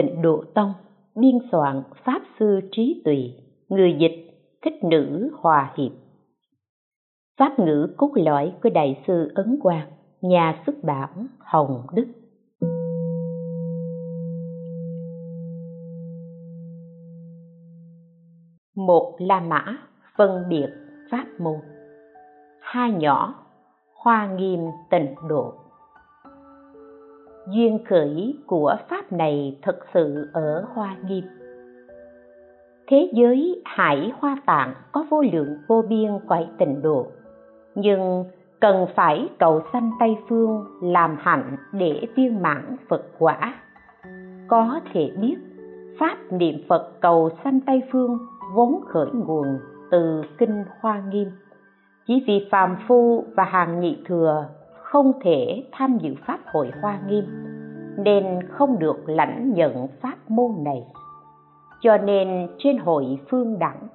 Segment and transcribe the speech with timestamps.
[0.00, 0.72] Tịnh Độ Tông,
[1.14, 3.34] Biên soạn Pháp Sư Trí Tùy,
[3.68, 4.30] Người dịch,
[4.62, 5.92] Thích Nữ Hòa Hiệp.
[7.38, 9.88] Pháp ngữ cốt lõi của Đại sư Ấn Quang,
[10.20, 12.06] Nhà xuất bản Hồng Đức.
[18.76, 19.76] Một La Mã
[20.16, 20.68] phân biệt
[21.10, 21.60] Pháp môn.
[22.60, 23.34] Hai nhỏ,
[23.94, 24.60] Hoa nghiêm
[24.90, 25.54] tịnh độ
[27.50, 31.24] duyên khởi của pháp này thực sự ở hoa nghiêm.
[32.86, 37.06] Thế giới hải hoa tạng có vô lượng vô biên quậy tịnh độ,
[37.74, 38.24] nhưng
[38.60, 43.54] cần phải cầu sanh tây phương làm hạnh để viên mãn phật quả.
[44.48, 45.36] Có thể biết,
[45.98, 48.18] pháp niệm phật cầu sanh tây phương
[48.54, 49.46] vốn khởi nguồn
[49.90, 51.30] từ kinh hoa nghiêm.
[52.06, 54.48] Chỉ vì phàm phu và hàng nhị thừa
[54.82, 57.24] không thể tham dự pháp hội hoa nghiêm
[58.04, 60.84] nên không được lãnh nhận pháp môn này.
[61.80, 63.88] Cho nên trên hội phương đẳng,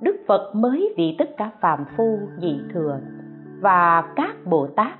[0.00, 2.98] đức phật mới vì tất cả phàm phu dị thừa
[3.60, 4.92] và các bồ tát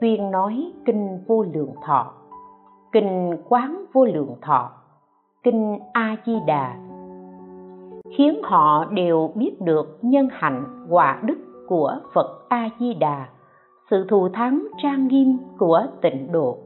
[0.00, 2.12] tuyên nói kinh vô lượng thọ,
[2.92, 4.70] kinh quán vô lượng thọ,
[5.42, 6.76] kinh a di đà
[8.16, 13.26] khiến họ đều biết được nhân hạnh quả đức của phật a di đà
[13.90, 16.58] sự thù thắng trang nghiêm của tịnh độ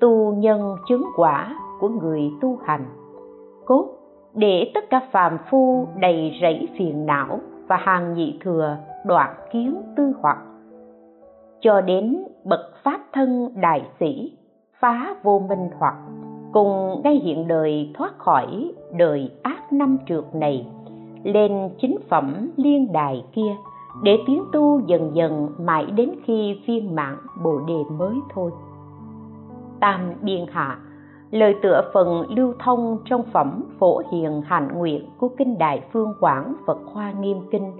[0.00, 2.84] tu nhân chứng quả của người tu hành.
[3.66, 3.86] Cốt,
[4.34, 9.82] để tất cả phàm phu đầy rẫy phiền não và hàng nhị thừa đoạn kiến
[9.96, 10.38] tư hoặc.
[11.60, 14.32] Cho đến bậc pháp thân đại sĩ,
[14.80, 15.94] phá vô minh hoặc,
[16.52, 20.66] cùng ngay hiện đời thoát khỏi đời ác năm trượt này,
[21.24, 23.56] lên chính phẩm liên đài kia,
[24.02, 28.50] để tiến tu dần dần mãi đến khi viên mãn bồ đề mới thôi
[29.80, 30.78] tam biên hạ.
[31.30, 36.14] Lời tựa phần lưu thông trong phẩm phổ hiền hạnh nguyện của kinh đại phương
[36.20, 37.72] quảng phật hoa nghiêm kinh.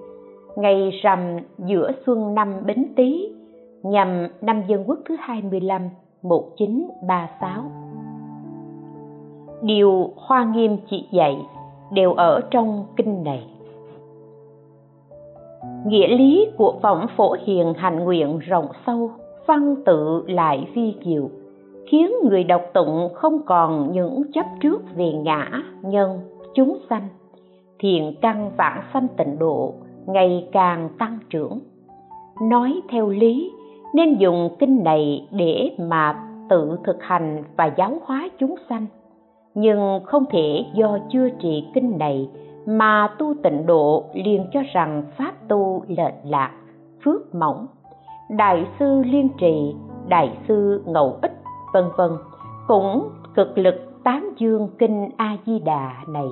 [0.56, 3.32] Ngày rằm giữa xuân năm bính tý,
[3.82, 5.82] nhằm năm dân quốc thứ 25
[6.22, 7.90] 1936
[9.62, 11.36] điều hoa nghiêm chỉ dạy
[11.92, 13.46] đều ở trong kinh này.
[15.86, 19.10] Nghĩa lý của phẩm phổ hiền hành nguyện rộng sâu,
[19.46, 21.30] văn tự lại vi diệu
[21.90, 26.18] khiến người đọc tụng không còn những chấp trước về ngã, nhân,
[26.54, 27.08] chúng sanh.
[27.78, 29.74] Thiền căn vãng sanh tịnh độ,
[30.06, 31.60] ngày càng tăng trưởng.
[32.42, 33.52] Nói theo lý,
[33.94, 38.86] nên dùng kinh này để mà tự thực hành và giáo hóa chúng sanh.
[39.54, 42.28] Nhưng không thể do chưa trì kinh này
[42.66, 46.52] mà tu tịnh độ liền cho rằng pháp tu lệch lạc,
[47.04, 47.66] phước mỏng.
[48.30, 49.74] Đại sư liên trì,
[50.08, 51.39] đại sư ngẫu ích
[51.72, 52.10] vân vân.
[52.66, 56.28] Cũng cực lực tán dương kinh a di đà này.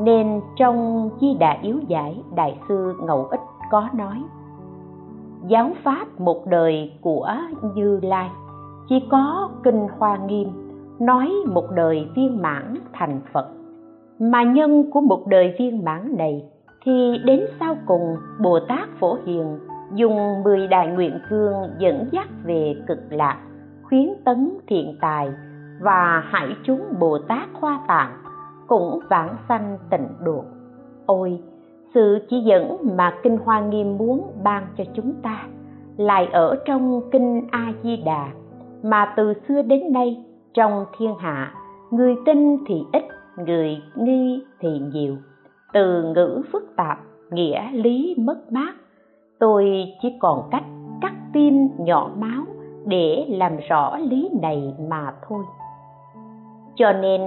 [0.00, 3.40] Nên trong di đà yếu giải, đại sư ngẫu ích
[3.70, 4.22] có nói
[5.46, 7.28] giáo pháp một đời của
[7.74, 8.30] như lai,
[8.88, 10.48] chỉ có kinh hoa nghiêm
[10.98, 13.46] nói một đời viên mãn thành phật.
[14.18, 16.44] Mà nhân của một đời viên mãn này
[16.84, 19.58] thì đến sau cùng bồ tát phổ hiền
[19.94, 23.38] dùng mười đại nguyện phương dẫn dắt về cực lạc
[23.88, 25.28] khuyến tấn thiện tài
[25.80, 28.22] và hải chúng bồ tát hoa tạng
[28.66, 30.44] cũng vãng sanh tịnh độ.
[31.06, 31.40] Ôi,
[31.94, 35.42] sự chỉ dẫn mà kinh hoa nghiêm muốn ban cho chúng ta
[35.96, 38.28] lại ở trong kinh a di đà
[38.82, 40.24] mà từ xưa đến nay
[40.54, 41.54] trong thiên hạ,
[41.90, 43.04] người tin thì ít,
[43.46, 45.16] người nghi thì nhiều.
[45.72, 46.98] Từ ngữ phức tạp,
[47.30, 48.72] nghĩa lý, mất mát,
[49.38, 50.64] tôi chỉ còn cách
[51.00, 52.44] cắt tim nhỏ máu
[52.88, 55.44] để làm rõ lý này mà thôi.
[56.76, 57.20] Cho nên,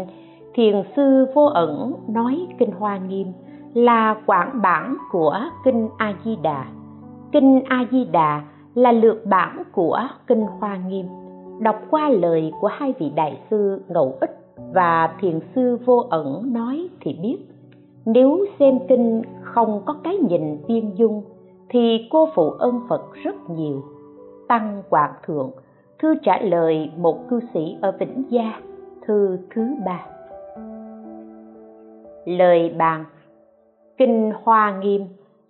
[0.53, 3.27] thiền sư vô ẩn nói kinh hoa nghiêm
[3.73, 6.65] là quảng bản của kinh a di đà.
[7.31, 8.43] Kinh a di đà
[8.75, 11.05] là lược bản của kinh hoa nghiêm.
[11.59, 14.37] Đọc qua lời của hai vị đại sư ngẫu ích
[14.73, 17.37] và thiền sư vô ẩn nói thì biết,
[18.05, 21.23] nếu xem kinh không có cái nhìn viên dung
[21.69, 23.81] thì cô phụ ơn phật rất nhiều
[24.51, 25.51] tăng hoàng thượng,
[25.99, 28.53] thư trả lời một cư sĩ ở vĩnh gia,
[29.05, 30.05] thư thứ ba.
[32.25, 33.05] Lời bàn,
[33.97, 35.01] kinh hoa nghiêm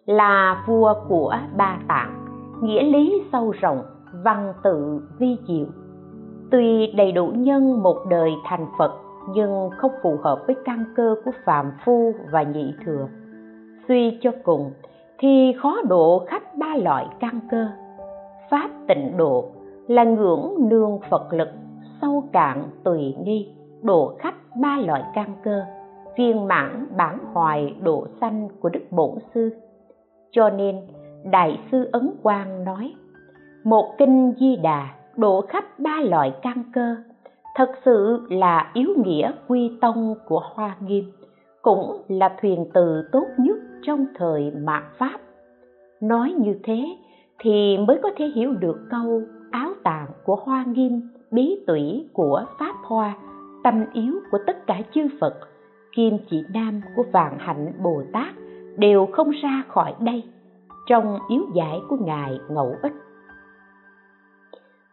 [0.05, 2.25] là vua của ba tạng,
[2.61, 3.81] nghĩa lý sâu rộng,
[4.23, 5.65] văn tự vi diệu.
[6.51, 8.91] Tuy đầy đủ nhân một đời thành phật,
[9.35, 13.07] nhưng không phù hợp với căn cơ của phàm phu và nhị thừa.
[13.87, 14.71] Suy cho cùng,
[15.19, 17.67] thì khó độ khách ba loại căn cơ
[18.51, 19.45] pháp tịnh độ,
[19.87, 21.49] là ngưỡng nương phật lực,
[22.01, 23.49] sâu cạn, tùy nghi,
[23.81, 25.61] độ khắp ba loại căn cơ,
[26.17, 29.49] viên mãn bản hoài độ sanh của đức bổn sư.
[30.31, 30.75] Cho nên,
[31.31, 32.93] đại sư ấn quang nói,
[33.63, 34.87] một kinh di đà
[35.17, 36.95] độ khắp ba loại căn cơ,
[37.55, 41.11] thật sự là yếu nghĩa quy tông của hoa nghiêm,
[41.61, 45.19] cũng là thuyền từ tốt nhất trong thời mạt pháp.
[46.01, 46.85] Nói như thế
[47.43, 49.21] thì mới có thể hiểu được câu
[49.51, 51.01] áo tạng của hoa nghiêm,
[51.31, 53.13] bí tủy của pháp hoa,
[53.63, 55.33] tâm yếu của tất cả chư phật,
[55.95, 58.35] kim chỉ nam của vạn hạnh bồ tát
[58.77, 60.23] đều không ra khỏi đây,
[60.87, 62.93] trong yếu giải của ngài ngẫu ích.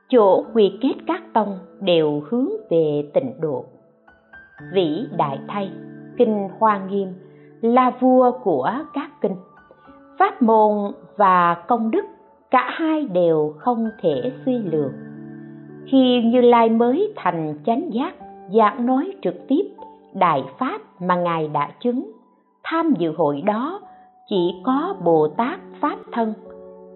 [0.08, 3.64] Chỗ quy kết các tông đều hướng về tịnh độ.
[4.72, 5.70] Vĩ đại thay,
[6.16, 7.08] kinh hoa nghiêm,
[7.60, 9.36] là vua của các kinh.
[10.18, 12.04] Pháp môn và công đức
[12.50, 14.90] cả hai đều không thể suy lược.
[15.86, 18.14] Khi như lai mới thành chánh giác,
[18.54, 19.62] giảng nói trực tiếp
[20.14, 22.12] đại pháp mà ngài đã chứng,
[22.64, 23.80] tham dự hội đó
[24.28, 26.34] chỉ có bồ tát pháp thân.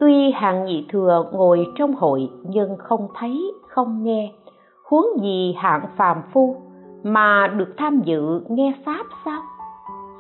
[0.01, 4.33] Tuy hàng nhị thừa ngồi trong hội nhưng không thấy, không nghe.
[4.85, 6.57] Huống gì hạng phàm phu
[7.03, 9.43] mà được tham dự nghe pháp sao?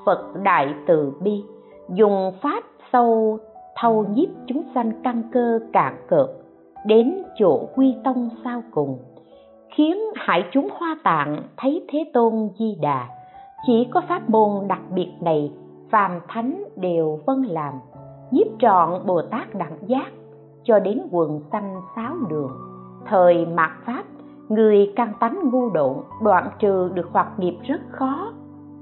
[0.06, 1.44] Phật đại từ bi
[1.88, 3.38] dùng pháp sâu
[3.76, 6.26] thâu nhiếp chúng sanh căn cơ cạn cợt,
[6.86, 8.98] đến chỗ quy tông sau cùng,
[9.76, 13.08] khiến hải chúng hoa tạng thấy thế tôn di đà.
[13.66, 15.52] Chỉ có pháp môn đặc biệt này
[15.90, 17.74] phàm thánh đều vân làm,
[18.30, 20.12] nhiếp trọn bồ tát đẳng giác
[20.64, 22.50] cho đến quần sanh sáu đường.
[23.06, 24.04] Thời mạt pháp,
[24.48, 28.32] người căn tánh ngu độn đoạn trừ được hoạt nghiệp rất khó.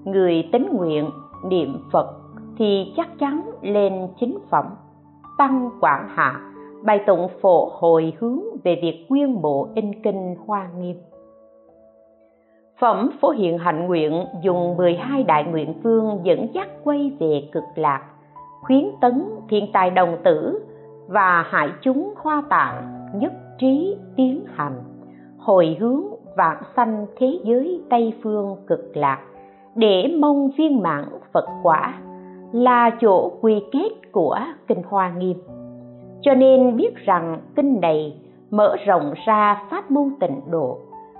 [0.05, 1.11] Người tính nguyện
[1.45, 2.20] niệm phật
[2.61, 4.65] thì chắc chắn lên chính phẩm.
[5.39, 6.41] Tăng quảng hạ
[6.85, 10.97] bài tụng phổ hồi hướng về việc quyên bộ in kinh hoa nghiêm.
[12.81, 17.65] Phẩm Phổ Hiện Hạnh Nguyện dùng 12 đại nguyện phương dẫn dắt quay về cực
[17.75, 18.03] lạc,
[18.63, 20.67] khuyến tấn thiên tài đồng tử
[21.09, 24.83] và hại chúng hoa tạng nhất trí tiến hành,
[25.39, 26.03] hồi hướng
[26.37, 29.21] vạn sanh thế giới Tây Phương cực lạc
[29.75, 31.95] để mong viên mãn Phật quả
[32.53, 34.39] là chỗ quy kết của
[34.69, 35.37] Kinh Hoa Nghiêm.
[36.21, 38.21] Cho nên biết rằng kinh này
[38.51, 40.79] mở rộng ra pháp môn tịnh độ,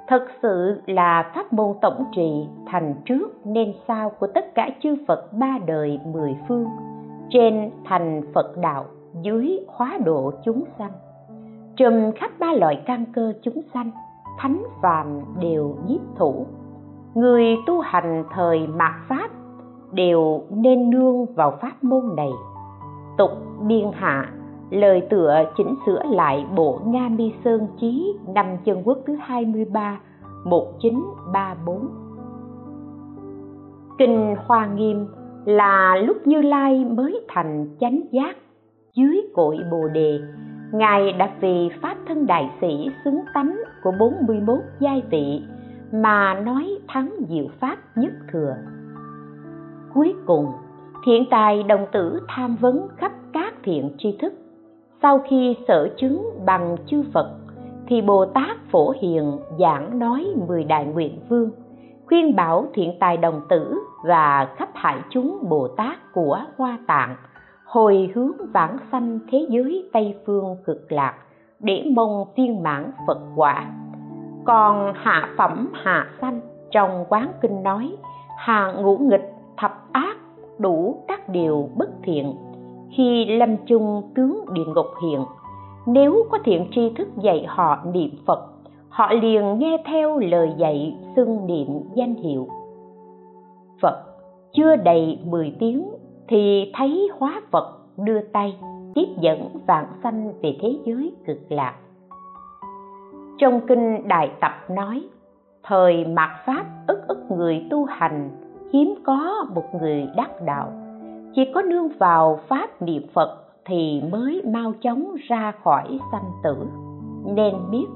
[0.09, 4.97] thật sự là pháp môn tổng trì thành trước nên sau của tất cả chư
[5.09, 6.67] Phật ba đời mười phương,
[7.31, 8.85] trên thành Phật đạo,
[9.23, 10.93] dưới hóa độ chúng sanh
[11.77, 13.91] trùm khắp ba loại căn cơ chúng sanh,
[14.39, 16.47] thánh phàm đều nhiếp thủ
[17.15, 19.31] người tu hành thời mạt pháp
[19.93, 22.31] đều nên nương vào pháp môn này.
[23.19, 23.31] Tục
[23.67, 24.33] biên hạ,
[24.71, 30.01] lời tựa chỉnh sửa lại bộ Nga Mi Sơn Chí năm chân quốc thứ 23
[30.45, 31.89] 1934
[33.99, 35.07] Kinh Hoa Nghiêm
[35.45, 38.37] là lúc Như Lai mới thành chánh giác
[38.95, 40.21] dưới cội Bồ Đề.
[40.73, 45.43] Ngài đã vì Pháp thân đại sĩ xứng tánh của 41 giai vị
[45.93, 48.55] mà nói thắng diệu Pháp nhất thừa.
[49.95, 50.47] Cuối cùng,
[51.05, 54.33] thiện tài đồng tử tham vấn khắp các thiện tri thức
[55.03, 57.31] sau khi sở chứng bằng chư Phật
[57.87, 61.51] thì Bồ Tát Phổ Hiền giảng nói mười đại nguyện vương
[62.07, 67.17] khuyên bảo thiện tài đồng tử và khắp hại chúng Bồ Tát của Hoa Tạng
[67.65, 71.15] hồi hướng vãng sanh thế giới Tây phương cực lạc
[71.61, 73.67] để mong viên mãn Phật quả.
[74.45, 77.97] Còn hạ phẩm hạ sanh trong quán kinh nói
[78.37, 79.33] hạ ngũ nghịch
[79.93, 80.17] ác
[80.59, 82.35] đủ các điều bất thiện.
[82.97, 85.25] Khi lâm chung tướng địa ngục hiện
[85.87, 88.47] nếu có thiện tri thức dạy họ niệm phật,
[88.89, 92.49] họ liền nghe theo lời dạy xưng niệm danh hiệu.
[93.83, 94.05] Phật
[94.53, 95.91] chưa đầy 10 tiếng
[96.29, 98.57] thì thấy hóa phật đưa tay
[98.95, 101.75] tiếp dẫn vạn sanh về thế giới cực lạc.
[103.39, 105.05] Trong kinh đại tập nói,
[105.63, 108.31] thời mạt pháp ức ức người tu hành
[108.73, 110.73] hiếm có một người đắc đạo.
[111.35, 116.57] Chỉ có nương vào pháp niệm phật thì mới mau chóng ra khỏi sanh tử.
[117.25, 117.87] Nên biết,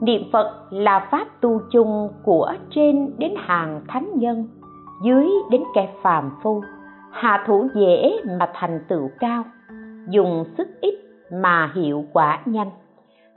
[0.00, 4.48] niệm phật là pháp tu chung của trên đến hàng thánh nhân,
[5.04, 6.62] dưới đến kẻ phàm phu,
[7.10, 9.44] hạ thủ dễ mà thành tựu cao,
[10.08, 10.94] dùng sức ít
[11.32, 12.70] mà hiệu quả nhanh.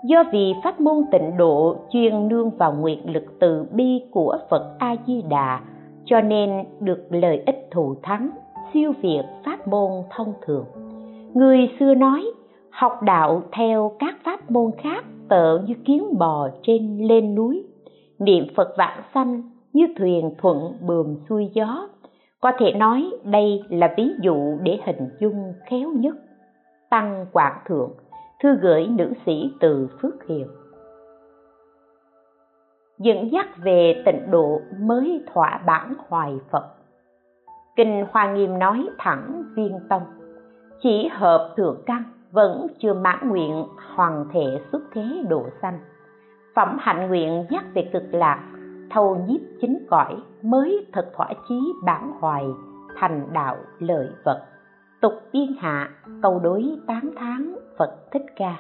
[0.04, 4.76] Do vì pháp môn tịnh độ chuyên nương vào nguyện lực từ bi của phật
[4.80, 5.60] a di đà
[6.08, 8.30] cho nên được lợi ích thù thắng,
[8.74, 10.66] siêu việt pháp môn thông thường.
[11.34, 12.26] Người xưa nói,
[12.70, 17.64] học đạo theo các pháp môn khác tợ như kiến bò trên lên núi.
[18.20, 19.42] Niệm phật vạn sanh
[19.74, 21.88] như thuyền thuận bườm xuôi gió.
[22.40, 26.16] Có thể nói đây là ví dụ để hình dung khéo nhất.
[26.90, 27.92] Tăng quảng thượng,
[28.44, 30.48] thư gửi nữ sĩ từ phước hiền
[33.00, 36.66] dẫn dắt về tịnh độ mới thỏa bản hoài phật.
[37.75, 40.04] Kinh hoa nghiêm nói thẳng viên tông,
[40.82, 45.80] chỉ hợp thượng căn vẫn chưa mãn nguyện hoàn thể xuất thế độ sanh.
[46.56, 48.44] Phẩm hạnh nguyện dắt về cực lạc,
[48.89, 52.46] thâu nhiếp chính cõi mới thật thỏa chí bản hoài
[52.96, 54.48] thành đạo lợi vật
[55.01, 55.89] tục tiên hạ,
[56.22, 58.56] câu đối tán tháng phật thích ca.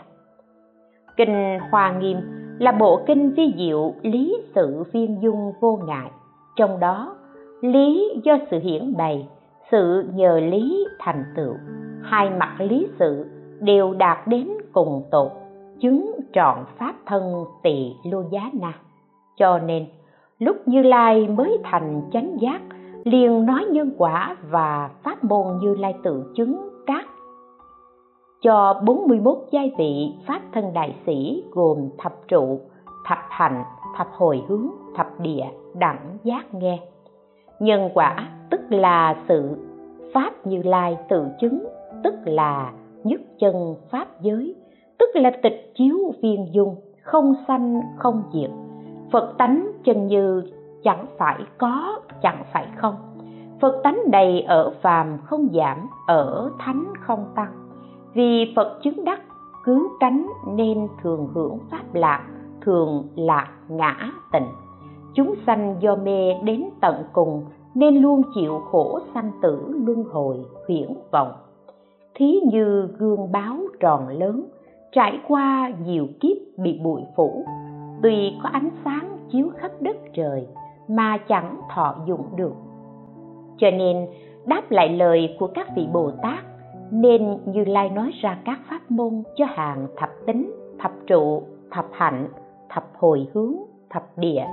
[1.17, 2.17] Kinh hoa nghiêm
[2.59, 6.11] là bộ kinh vi diệu lý sự viên dung vô ngại.
[6.55, 7.15] Trong đó,
[7.61, 9.27] lý do sự hiển bày,
[9.71, 11.53] sự nhờ lý thành tựu.
[12.01, 13.25] Hai mặt lý sự
[13.59, 15.31] đều đạt đến cùng tột,
[15.79, 18.73] chứng trọn pháp thân tỳ lô giá na.
[19.37, 19.85] Cho nên,
[20.39, 22.61] lúc như lai mới thành chánh giác,
[23.03, 26.69] liền nói nhân quả và pháp môn như lai tự chứng
[28.41, 32.59] cho 41 giai vị pháp thân đại sĩ gồm thập trụ,
[33.05, 33.63] thập hạnh,
[33.97, 36.79] thập hồi hướng, thập địa, đẳng giác nghe.
[37.59, 39.57] Nhân quả tức là sự
[40.13, 41.67] pháp như lai tự chứng,
[42.03, 42.71] tức là
[43.03, 44.55] nhất chân pháp giới,
[44.97, 48.49] tức là tịch chiếu viên dung, không sanh không diệt.
[49.11, 50.43] Phật tánh chân như
[50.83, 52.95] chẳng phải có, chẳng phải không.
[53.61, 57.66] Phật tánh đầy ở phàm không giảm, ở thánh không tăng
[58.17, 59.21] vì phật chứng đắc,
[59.63, 62.27] cứu cánh nên thường hưởng pháp lạc,
[62.61, 64.47] thường lạc ngã tịnh.
[65.13, 67.45] Chúng sanh do mê đến tận cùng,
[67.75, 71.31] nên luôn chịu khổ sanh tử luân hồi huyễn vọng.
[72.15, 74.43] Thí như gương báo tròn lớn,
[74.91, 77.45] trải qua nhiều kiếp bị bụi phủ
[78.03, 80.47] tuy có ánh sáng chiếu khắp đất trời
[80.87, 82.53] mà chẳng thọ dụng được.
[83.57, 84.07] Cho nên,
[84.45, 86.56] đáp lại lời của các vị bồ tát
[86.91, 91.85] nên như lai nói ra các pháp môn cho hàng thập tính thập trụ thập
[91.91, 92.27] hạnh
[92.69, 93.55] thập hồi hướng
[93.89, 94.45] thập địa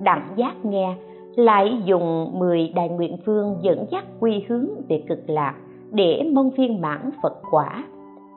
[0.00, 0.96] đẳng giác nghe
[1.36, 5.54] lại dùng 10 đại nguyện phương dẫn dắt quy hướng về cực lạc
[5.90, 7.84] để mong viên mãn Phật quả.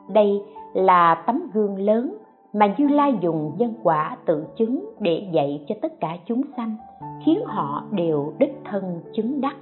[0.08, 0.42] Đây
[0.74, 2.16] là tấm gương lớn
[2.52, 6.76] mà Như Lai dùng nhân quả tự chứng để dạy cho tất cả chúng sanh,
[7.24, 9.56] khiến họ đều đích thân chứng đắc.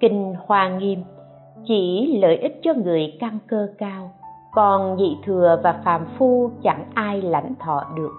[0.00, 1.02] Kinh Hoa Nghiêm
[1.68, 4.10] chỉ lợi ích cho người căn cơ cao,
[4.52, 8.12] còn dị thừa và phàm phu chẳng ai lãnh thọ được.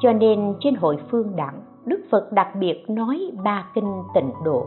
[0.00, 4.66] Cho nên trên hội phương đẳng, đức phật đặc biệt nói ba kinh tịnh độ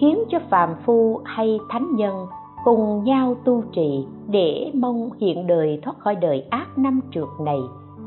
[0.00, 2.26] khiến cho phàm phu hay thánh nhân
[2.64, 7.60] cùng nhau tu trì để mong hiện đời thoát khỏi đời ác năm trượt này,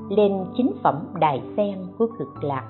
[0.10, 2.64] lên chính phẩm đại sen của cực lạc.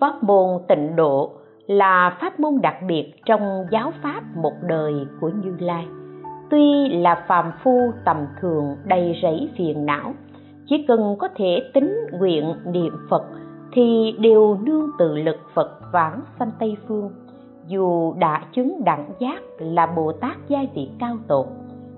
[0.00, 1.30] Pháp môn tịnh độ
[1.66, 5.86] là pháp môn đặc biệt trong giáo pháp một đời của Như Lai.
[6.50, 10.14] Tuy là phàm phu tầm thường đầy rẫy phiền não,
[10.66, 13.24] chỉ cần có thể tính nguyện niệm Phật
[13.72, 17.10] thì đều nương tự lực Phật vãng sanh Tây Phương.
[17.66, 21.46] Dù đã chứng đẳng giác là Bồ Tát giai vị cao tột,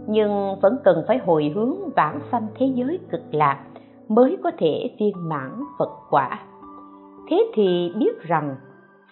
[0.07, 3.65] nhưng vẫn cần phải hồi hướng vãng sanh thế giới cực lạc
[4.09, 6.39] mới có thể viên mãn Phật quả.
[7.31, 8.57] Thế thì biết rằng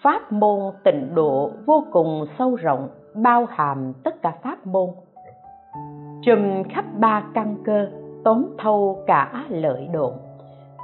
[0.05, 4.89] pháp môn tịnh độ vô cùng sâu rộng, bao hàm tất cả pháp môn.
[6.23, 7.87] Trùm khắp ba căn cơ,
[8.25, 10.13] tóm thâu cả lợi độn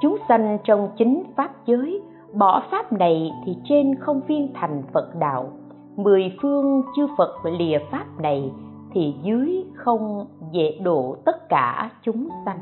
[0.00, 5.14] chúng sanh trong chính pháp giới, bỏ pháp này thì trên không viên thành phật
[5.18, 5.48] đạo.
[5.96, 8.52] Mười phương chư phật lìa pháp này
[8.92, 12.58] thì dưới không dễ độ tất cả chúng sanh.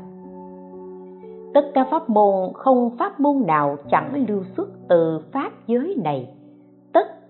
[1.53, 6.33] Tất cả pháp môn không pháp môn nào chẳng lưu xuất từ pháp giới này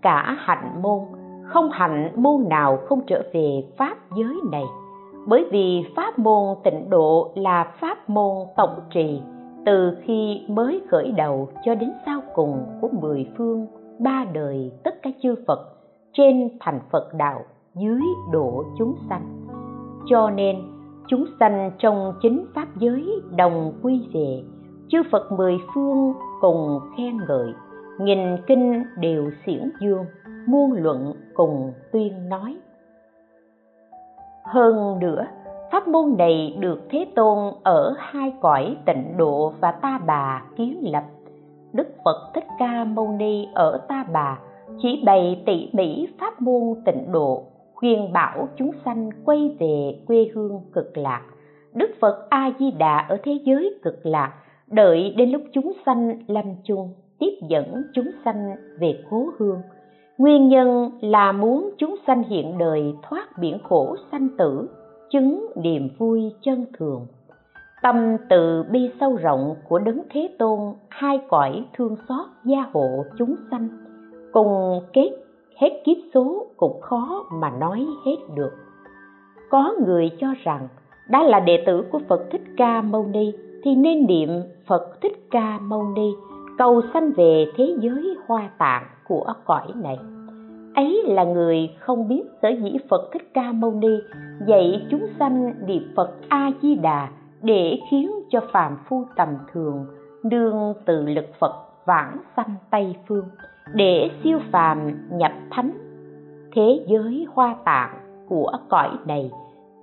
[0.01, 1.00] cả hạnh môn,
[1.44, 4.63] không hạnh môn nào không trở về pháp giới này.
[5.27, 9.22] Bởi vì pháp môn tịnh độ là pháp môn tổng trì,
[9.65, 13.68] từ khi mới khởi đầu cho đến sau cùng của mười phương,
[14.00, 15.60] ba đời tất cả chư phật
[16.13, 17.41] trên thành phật đạo
[17.75, 18.01] dưới
[18.32, 19.48] độ chúng sanh.
[20.06, 20.56] Cho nên,
[21.08, 24.44] chúng sanh trong chính pháp giới đồng quy về,
[24.89, 27.53] chư phật mười phương cùng khen ngợi
[28.00, 30.06] nghìn kinh đều xiển dương,
[30.48, 32.58] muôn luận cùng tuyên nói.
[34.44, 35.25] Hơn nữa,
[35.72, 40.79] pháp môn này được thế tôn ở hai cõi tịnh độ và ta bà kiến
[40.91, 41.03] lập.
[41.74, 44.39] Đức phật thích ca mâu ni ở ta bà
[44.82, 50.32] chỉ bày tỉ mỉ pháp môn tịnh độ, khuyên bảo chúng sanh quay về quê
[50.34, 51.22] hương cực lạc.
[51.74, 54.34] Đức phật a di đà ở thế giới cực lạc,
[54.68, 59.61] đợi đến lúc chúng sanh lâm chung tiếp dẫn chúng sanh về cố hương.
[60.17, 64.69] Nguyên nhân là muốn chúng sanh hiện đời thoát biển khổ sanh tử,
[65.09, 67.07] chứng niềm vui chân thường.
[67.81, 70.59] Tâm từ bi sâu rộng của đấng thế tôn,
[70.89, 73.69] hai cõi thương xót gia hộ chúng sanh.
[74.33, 75.09] Cùng kết
[75.57, 78.51] hết kiếp số cũng khó mà nói hết được.
[79.49, 80.67] Có người cho rằng
[81.09, 83.31] đã là đệ tử của phật thích ca mâu ni,
[83.63, 84.29] thì nên niệm
[84.67, 86.11] phật thích ca mâu ni
[86.59, 89.99] cầu sanh về thế giới hoa tạng của cõi này.
[90.75, 93.97] Ấy là người không biết sở dĩ phật thích ca mâu ni
[94.47, 97.09] dạy chúng sanh niệm phật a di đà
[97.41, 99.85] để khiến cho phàm phu tầm thường
[100.23, 103.25] đương từ lực phật vãng sanh tây phương,
[103.73, 105.71] để siêu phàm nhập thánh
[106.53, 109.31] thế giới hoa tạng của cõi này.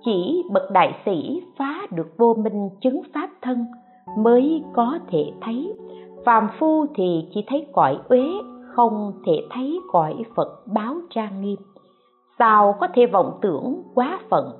[0.05, 3.65] Chỉ bậc đại sĩ phá được vô minh chứng pháp thân
[4.17, 5.73] mới có thể thấy
[6.27, 8.23] phàm phu thì chỉ thấy cõi uế,
[8.73, 11.57] không thể thấy cõi phật báo trang nghiêm
[12.39, 14.51] sao có thể vọng tưởng quá phận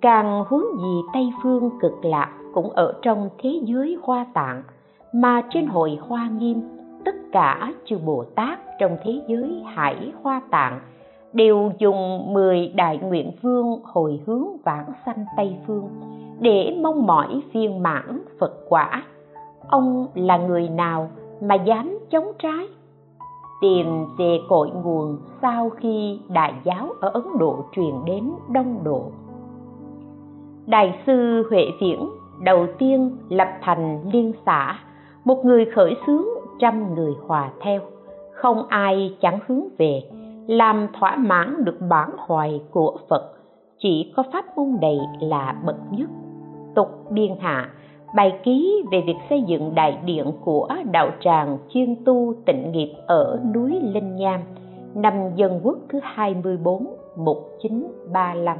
[0.00, 4.62] càng hướng gì tây phương cực lạc cũng ở trong thế giới hoa tạng,
[5.12, 6.62] mà trên hội hoa nghiêm,
[7.04, 10.80] tất cả chư bồ tát trong thế giới hải hoa tạng
[11.32, 15.88] đều dùng 10 đại nguyện vương hồi hướng vãng sanh Tây Phương
[16.40, 19.02] để mong mỏi viên mãn Phật quả.
[19.68, 21.08] Ông là người nào
[21.40, 22.68] mà dám chống trái?
[23.60, 23.86] Tìm
[24.18, 29.02] về cội nguồn sau khi đại giáo ở Ấn Độ truyền đến Đông Độ.
[30.66, 32.08] Đại sư Huệ Viễn
[32.40, 34.78] đầu tiên lập thành liên xã,
[35.24, 36.24] một người khởi xướng
[36.58, 37.80] trăm người hòa theo,
[38.32, 40.02] không ai chẳng hướng về,
[40.46, 43.32] làm thỏa mãn được bản hoài của Phật,
[43.78, 46.10] chỉ có pháp môn đầy là bậc nhất.
[46.74, 47.70] Tục biên hạ
[48.14, 52.92] bài ký về việc xây dựng đại điện của đạo tràng chuyên tu tịnh nghiệp
[53.06, 54.40] ở núi Linh Nham,
[54.94, 58.56] năm Dân Quốc thứ 24, 1935.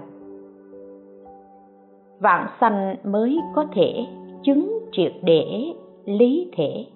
[2.21, 4.07] Vạn sanh mới có thể
[4.43, 5.73] chứng triệt để
[6.05, 6.87] lý thể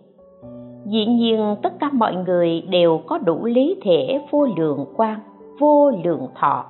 [0.85, 5.21] dĩ nhiên tất cả mọi người đều có đủ lý thể vô lượng quan
[5.61, 6.65] vô lượng thọ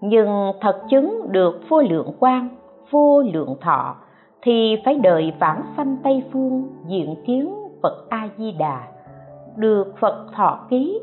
[0.00, 0.28] nhưng
[0.60, 2.48] thật chứng được vô lượng quan
[2.90, 3.96] vô lượng thọ
[4.42, 8.88] thì phải đợi vãng sanh tây phương diện kiến phật a di đà
[9.56, 11.00] được phật thọ ký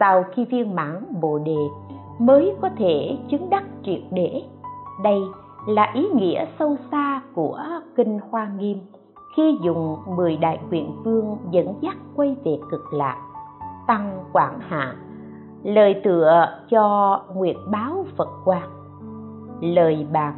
[0.00, 1.58] sau khi viên mãn bồ đề
[2.18, 4.42] mới có thể chứng đắc triệt để.
[5.02, 5.20] Đây
[5.66, 7.60] là ý nghĩa sâu xa của
[7.96, 8.78] kinh hoa nghiêm
[9.36, 13.16] khi dùng 10 đại nguyện vương dẫn dắt quay về cực lạc
[13.86, 14.96] tăng quảng hạ
[15.62, 18.70] lời tựa cho nguyệt báo phật quang,
[19.60, 20.34] lời bàn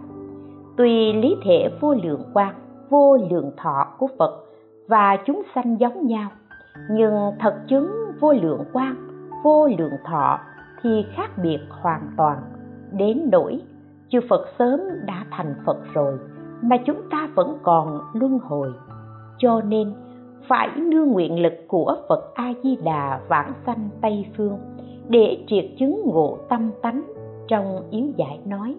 [0.80, 2.54] tuy lý thể vô lượng quan
[2.90, 4.44] vô lượng thọ của phật
[4.88, 6.30] và chúng sanh giống nhau,
[6.90, 7.90] nhưng thật chứng
[8.20, 8.96] vô lượng quan
[9.44, 10.38] vô lượng thọ
[10.82, 12.38] thì khác biệt hoàn toàn.
[12.92, 13.62] Đến nỗi
[14.08, 16.18] chư phật sớm đã thành phật rồi
[16.62, 18.72] mà chúng ta vẫn còn luân hồi.
[19.38, 19.92] Cho nên,
[20.48, 24.58] phải nương nguyện lực của phật a di đà vãng sanh tây phương
[25.08, 27.02] để triệt chứng ngộ tâm tánh
[27.48, 28.76] trong yếu giải nói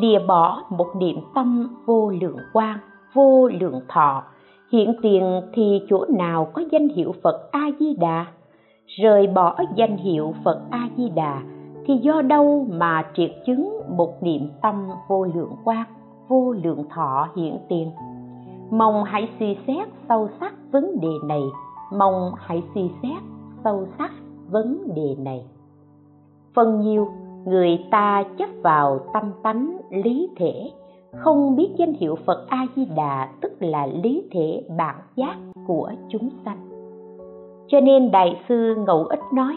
[0.00, 2.78] lìa bỏ một niệm tâm vô lượng quang,
[3.14, 4.22] vô lượng thọ.
[4.72, 8.26] Hiện tiền thì chỗ nào có danh hiệu phật a di đà
[8.86, 11.42] rời bỏ danh hiệu phật a di đà
[11.86, 15.86] thì do đâu mà triệt chứng một niệm tâm vô lượng quang,
[16.28, 17.90] vô lượng thọ hiện tiền?
[18.70, 21.42] Mong hãy suy xét sâu sắc vấn đề này.
[21.98, 23.22] Mong hãy suy xét
[23.64, 24.10] sâu sắc
[24.50, 25.46] vấn đề này.
[26.54, 27.08] Phần nhiều
[27.46, 30.70] người ta chấp vào tâm tánh lý thể.
[31.12, 35.90] Không biết danh hiệu phật a di đà tức là lý thể bản giác của
[36.08, 36.68] chúng sanh.
[37.66, 39.56] Cho nên đại sư ngẫu ích nói,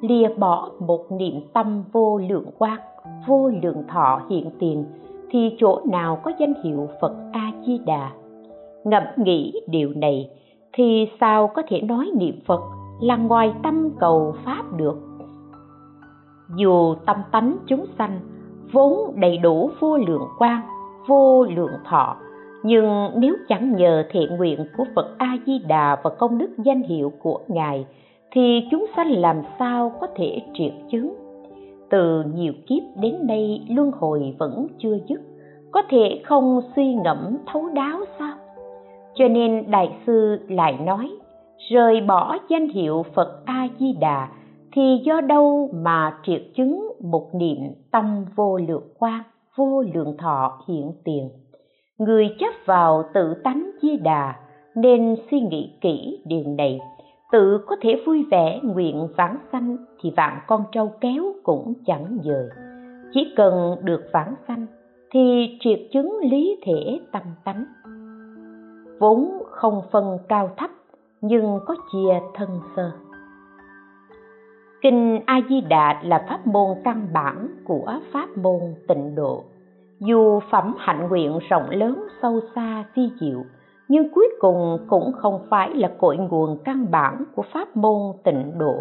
[0.00, 2.80] lìa bỏ một niệm tâm vô lượng quang,
[3.26, 4.84] vô lượng thọ hiện tiền,
[5.30, 8.10] thì chỗ nào có danh hiệu phật a di đà
[8.84, 10.30] ngẫm nghĩ điều này,
[10.72, 12.60] thì sao có thể nói niệm phật
[13.00, 15.05] là ngoài tâm cầu pháp được?
[16.54, 18.20] Dù tâm tánh chúng sanh
[18.72, 20.60] vốn đầy đủ vô lượng quang,
[21.08, 22.16] vô lượng thọ
[22.62, 26.82] nhưng nếu chẳng nhờ thiện nguyện của phật a di đà và công đức danh
[26.82, 27.86] hiệu của ngài
[28.30, 31.14] thì chúng sanh làm sao có thể triệt chứng?
[31.90, 35.20] Từ nhiều kiếp đến nay luân hồi vẫn chưa dứt
[35.72, 38.36] có thể không suy ngẫm thấu đáo sao?
[39.14, 41.10] Cho nên đại sư lại nói
[41.70, 44.28] rời bỏ danh hiệu phật a di đà
[44.76, 47.58] thì do đâu mà triệt chứng một niệm
[47.92, 49.22] tâm vô lượng quan
[49.56, 51.30] vô lượng thọ hiện tiền?
[51.98, 54.34] Người chấp vào tự tánh di đà
[54.74, 56.80] nên suy nghĩ kỹ điều này.
[57.32, 62.18] Tự có thể vui vẻ nguyện vãng sanh thì vạn con trâu kéo cũng chẳng
[62.24, 62.48] dời.
[63.12, 64.66] Chỉ cần được vãng sanh
[65.10, 67.64] thì triệt chứng lý thể tâm tánh.
[69.00, 70.70] Vốn không phân cao thấp
[71.20, 72.90] nhưng có chia thân sơ
[74.86, 79.44] kinh a di đà là pháp môn căn bản của pháp môn tịnh độ.
[80.00, 83.44] Dù phẩm hạnh nguyện rộng lớn sâu xa vi diệu,
[83.88, 88.58] nhưng cuối cùng cũng không phải là cội nguồn căn bản của pháp môn tịnh
[88.58, 88.74] độ.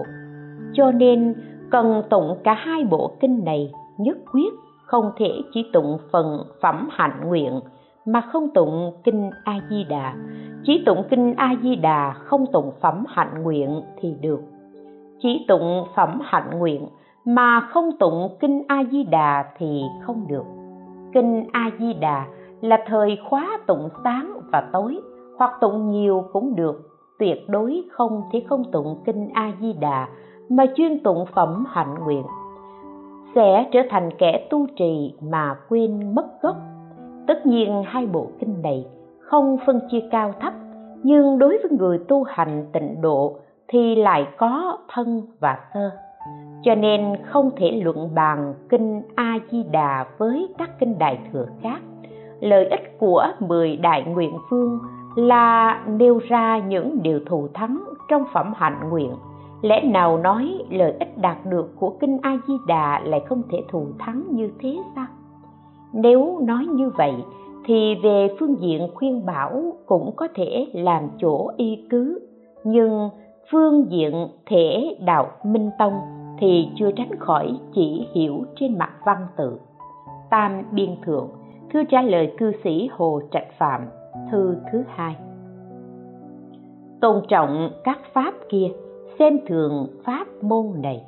[0.74, 1.36] Cho nên,
[1.72, 4.54] cần tụng cả hai bộ kinh này nhất quyết,
[4.86, 7.60] không thể chỉ tụng phần phẩm hạnh nguyện,
[8.06, 10.16] mà không tụng kinh a di đà
[10.64, 14.40] chỉ tụng kinh a di đà không tụng phẩm hạnh nguyện thì được
[15.26, 16.88] chỉ tụng phẩm hạnh nguyện,
[17.26, 20.44] mà không tụng kinh a di đà thì không được.
[21.14, 22.26] Kinh a di đà
[22.62, 25.00] là thời khóa tụng sáng và tối,
[25.38, 30.08] hoặc tụng nhiều cũng được, tuyệt đối không thể không tụng kinh a di đà
[30.50, 32.24] mà chuyên tụng phẩm hạnh nguyện.
[33.36, 36.56] Sẽ trở thành kẻ tu trì mà quên mất gốc.
[37.28, 38.86] Tất nhiên hai bộ kinh này
[39.20, 40.54] không phân chia cao thấp,
[41.04, 43.36] nhưng đối với người tu hành tịnh độ
[43.68, 45.90] thì lại có thân và sơ.
[46.64, 51.46] Cho nên không thể luận bàn kinh a di đà với các kinh đại thừa
[51.62, 51.80] khác.
[52.40, 54.80] Lợi ích của mười đại nguyện phương
[55.16, 59.12] là nêu ra những điều thù thắng trong phẩm hạnh nguyện.
[59.62, 63.58] Lẽ nào nói lợi ích đạt được của kinh a di đà lại không thể
[63.72, 65.06] thù thắng như thế sao?
[65.94, 67.14] Nếu nói như vậy,
[67.66, 72.20] thì về phương diện khuyên bảo cũng có thể làm chỗ y cứ.
[72.64, 73.10] Nhưng
[73.52, 75.94] phương diện thể đạo minh tông
[76.40, 79.60] thì chưa tránh khỏi chỉ hiểu trên mặt văn tự.
[80.30, 81.30] Tam biên thượng
[81.74, 83.82] thư trả lời cư sĩ hồ trạch phạm,
[84.32, 85.16] thư thứ hai.
[87.02, 88.68] Tôn trọng các pháp kia,
[89.20, 91.04] xem thường pháp môn này.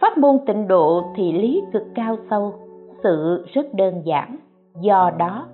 [0.00, 2.54] Pháp môn tịnh độ thì lý cực cao sâu,
[3.02, 4.36] sự rất đơn giản.
[4.80, 5.46] Do đó,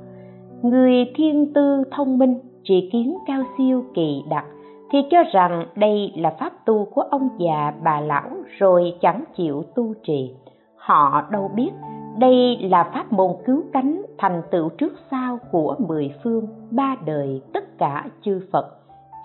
[0.63, 4.45] người thiên tư thông minh trị kiến cao siêu kỳ đặc
[4.91, 9.63] thì cho rằng đây là pháp tu của ông già bà lão rồi chẳng chịu
[9.75, 10.35] tu trì.
[10.77, 11.71] Họ đâu biết
[12.19, 17.43] đây là pháp môn cứu cánh thành tựu trước sau của mười phương, ba đời
[17.55, 18.67] tất cả chư phật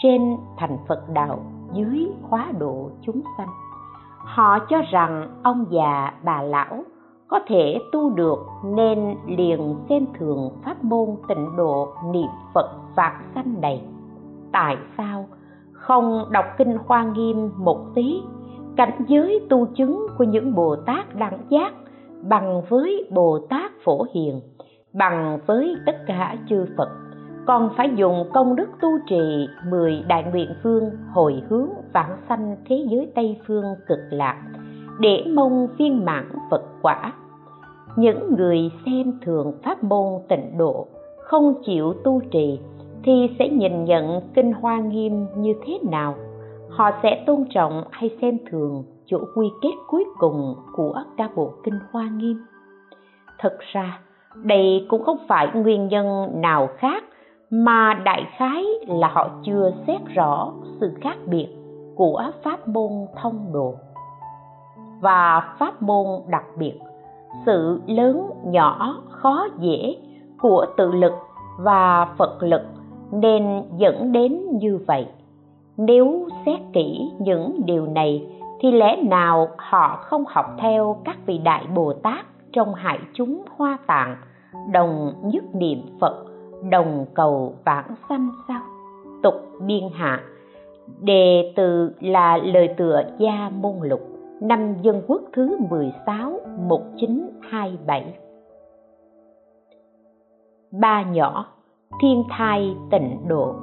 [0.04, 1.40] trên thành phật đạo
[1.74, 3.48] dưới khóa độ chúng sanh.
[4.18, 6.84] Họ cho rằng ông già bà lão
[7.28, 13.14] có thể tu được nên liền xem thường pháp môn tịnh độ niệm phật vạn
[13.36, 13.82] sanh này.
[14.52, 15.26] Tại sao
[15.84, 18.22] không đọc kinh hoa nghiêm một tí.
[18.78, 21.74] Cảnh giới tu chứng của những bồ tát đẳng giác
[22.22, 24.42] bằng với bồ tát phổ hiền,
[24.94, 26.90] bằng với tất cả chư phật.
[27.46, 32.56] Còn phải dùng công đức tu trì mười đại nguyện phương hồi hướng vãng sanh
[32.70, 34.44] thế giới tây phương cực lạc,
[35.00, 37.14] để mong viên mãn phật quả.
[37.96, 42.60] Những người xem thường pháp môn tịnh độ, không chịu tu trì
[43.04, 46.16] thì sẽ nhìn nhận kinh hoa nghiêm như thế nào.
[46.70, 51.52] Họ sẽ tôn trọng hay xem thường chỗ quy kết cuối cùng của các bộ
[51.64, 52.38] kinh hoa nghiêm.
[53.42, 54.00] Thực ra,
[54.36, 57.04] đây cũng không phải nguyên nhân nào khác
[57.50, 61.48] mà đại khái là họ chưa xét rõ sự khác biệt
[61.96, 63.74] của pháp môn thông độ
[65.02, 66.74] và pháp môn đặc biệt,
[67.46, 69.96] sự lớn nhỏ khó dễ
[70.42, 71.14] của tự lực
[71.60, 72.62] và phật lực
[73.22, 75.06] nên dẫn đến như vậy.
[75.78, 78.28] Nếu xét kỹ những điều này,
[78.60, 83.42] thì lẽ nào họ không học theo các vị đại bồ tát trong hải chúng
[83.58, 84.16] hoa tạng,
[84.72, 86.26] đồng nhất niệm phật,
[86.70, 88.62] đồng cầu vãng sanh sao?
[89.24, 89.36] Tục
[89.68, 90.24] biên hạ,
[91.02, 94.02] đề từ là lời tựa gia môn lục,
[94.42, 98.14] năm dân quốc thứ 16 1927
[100.72, 101.53] ba nhỏ
[102.02, 103.56] thiên thai tịnh độ.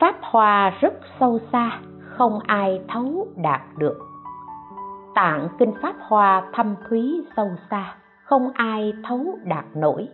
[0.00, 3.98] Pháp hoa rất sâu xa, không ai thấu đạt được.
[5.14, 7.94] Tạng kinh pháp hoa thâm thúy sâu xa,
[8.24, 10.08] không ai thấu đạt nổi.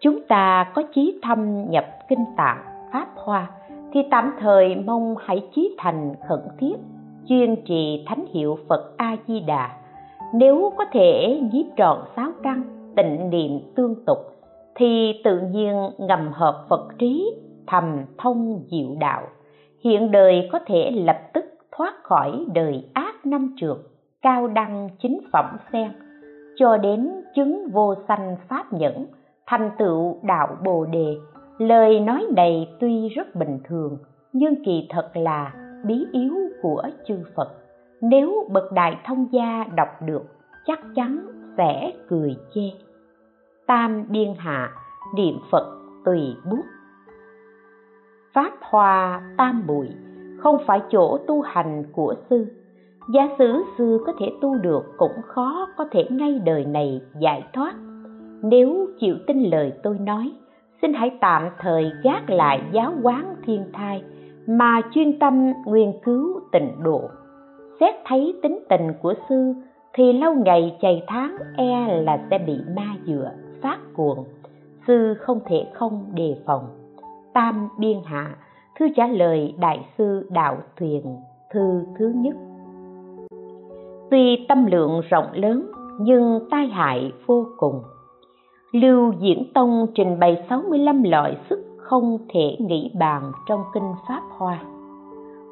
[0.00, 3.50] Chúng ta có chí thâm nhập kinh tạng pháp hoa,
[3.92, 6.74] thì tạm thời mong hãy chí thành khẩn thiết,
[7.28, 9.70] chuyên trì thánh hiệu phật a di đà.
[10.34, 12.62] Nếu có thể nhiếp trọn sáu căn,
[12.96, 14.31] tịnh niệm tương tục
[14.74, 17.34] thì tự nhiên ngầm hợp phật trí,
[17.66, 19.22] thầm thông diệu đạo.
[19.84, 21.44] Hiện đời có thể lập tức
[21.76, 23.76] thoát khỏi đời ác năm trượt,
[24.22, 25.92] cao đăng chính phẩm sen.
[26.56, 29.06] Cho đến chứng vô sanh pháp nhẫn,
[29.46, 31.16] thành tựu đạo bồ đề,
[31.58, 33.98] lời nói này tuy rất bình thường,
[34.32, 35.54] nhưng kỳ thật là
[35.86, 37.48] bí yếu của chư phật.
[38.00, 40.22] Nếu bậc đại thông gia đọc được,
[40.66, 42.70] chắc chắn sẽ cười chê
[43.72, 44.70] tam biên hạ,
[45.14, 46.64] niệm phật tùy bút.
[48.34, 49.88] Pháp hoa tam bụi
[50.38, 52.46] không phải chỗ tu hành của sư.
[53.14, 57.44] Giả sử sư có thể tu được cũng khó có thể ngay đời này giải
[57.52, 57.74] thoát.
[58.42, 60.32] Nếu chịu tin lời tôi nói,
[60.82, 64.04] xin hãy tạm thời gác lại giáo quán thiên thai
[64.46, 67.10] mà chuyên tâm nghiên cứu tịnh độ.
[67.80, 69.52] Xét thấy tính tình của sư
[69.94, 73.30] thì lâu ngày chày tháng e là sẽ bị ma dựa
[73.62, 74.24] phát cuồng,
[74.86, 76.64] sư không thể không đề phòng.
[77.34, 78.36] Tam biên hạ,
[78.78, 81.16] thư trả lời đại sư đạo thuyền,
[81.50, 82.36] thư thứ nhất.
[84.10, 85.66] Tuy tâm lượng rộng lớn,
[86.00, 87.82] nhưng tai hại vô cùng.
[88.72, 94.22] Lưu diễn tông trình bày 65 loại sức không thể nghĩ bàn trong kinh pháp
[94.30, 94.58] hoa.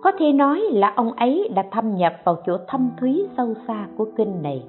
[0.03, 3.87] Có thể nói là ông ấy đã thâm nhập vào chỗ thâm thúy sâu xa
[3.97, 4.63] của kinh này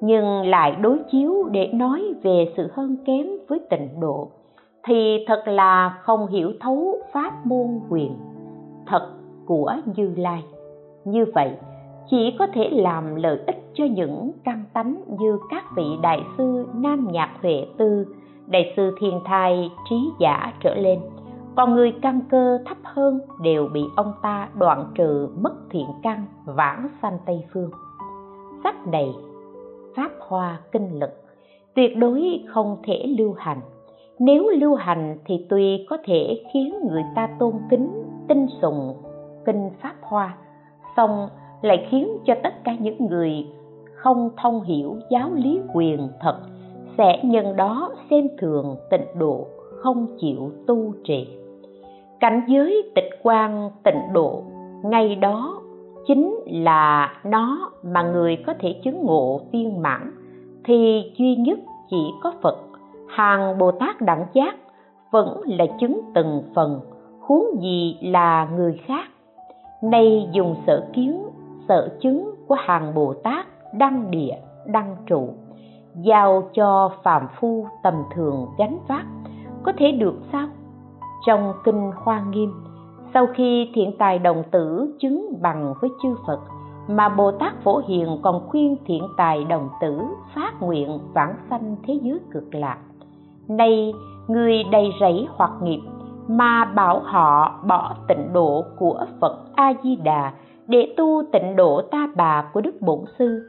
[0.00, 4.28] nhưng lại đối chiếu để nói về sự hơn kém với tịnh độ,
[4.84, 8.16] thì thật là không hiểu thấu pháp môn quyền,
[8.86, 9.10] thật
[9.46, 10.44] của như lai.
[11.04, 11.50] Như vậy,
[12.10, 16.66] chỉ có thể làm lợi ích cho những căn tánh như các vị đại sư
[16.74, 18.06] nam nhạc huệ tư,
[18.46, 21.00] đại sư thiên thai trí giả trở lên.
[21.56, 26.24] Còn người căn cơ thấp hơn đều bị ông ta đoạn trừ mất thiện căn
[26.44, 27.70] vãng sanh tây phương.
[28.64, 29.14] Sách này
[29.98, 31.10] pháp hoa kinh lực,
[31.74, 33.60] tuyệt đối không thể lưu hành.
[34.18, 37.88] Nếu lưu hành thì tuy có thể khiến người ta tôn kính,
[38.28, 38.94] tin sùng
[39.46, 40.36] kinh pháp hoa.
[40.96, 41.28] Song
[41.62, 43.46] lại khiến cho tất cả những người
[43.94, 46.36] không thông hiểu giáo lý quyền thật
[46.98, 49.46] sẽ nhân đó xem thường tịnh độ
[49.82, 51.28] không chịu tu trì.
[52.20, 54.42] Cảnh giới tịch quan tịnh độ,
[54.84, 55.60] ngay đó
[56.08, 60.12] chính là nó mà người có thể chứng ngộ viên mãn,
[60.64, 61.58] thì duy nhất
[61.90, 62.58] chỉ có phật.
[63.08, 64.56] Hàng bồ tát đẳng giác
[65.10, 66.80] vẫn là chứng từng phần,
[67.20, 69.08] huống gì là người khác.
[69.82, 71.22] Nay dùng sở kiến,
[71.68, 74.34] sở chứng của hàng bồ tát đăng địa,
[74.66, 75.28] đăng trụ,
[76.02, 79.06] giao cho phàm phu tầm thường gánh vác
[79.62, 80.48] có thể được sao?
[81.26, 82.52] Trong kinh hoa nghiêm
[83.14, 86.40] sau khi thiện tài đồng tử chứng bằng với chư phật,
[86.88, 90.00] mà bồ tát phổ hiền còn khuyên thiện tài đồng tử
[90.34, 92.78] phát nguyện vãng sanh thế giới cực lạc.
[93.48, 93.92] Nay
[94.28, 95.80] người đầy rẫy hoặc nghiệp,
[96.28, 100.32] mà bảo họ bỏ tịnh độ của phật a di đà
[100.66, 103.48] để tu tịnh độ ta bà của đức bổn sư,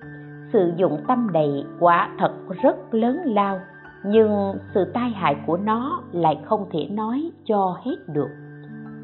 [0.53, 3.59] sử dụng tâm đầy quả thật rất lớn lao,
[4.05, 8.29] nhưng sự tai hại của nó lại không thể nói cho hết được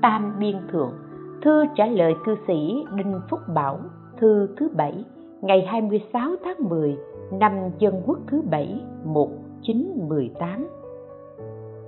[0.06, 0.94] tam biên thượng,
[1.41, 3.80] thư trả lời cư sĩ đinh phúc bảo,
[4.18, 5.06] thư thứ bảy,
[5.41, 6.98] ngày 26 tháng 10
[7.32, 10.68] năm dân quốc thứ bảy 1918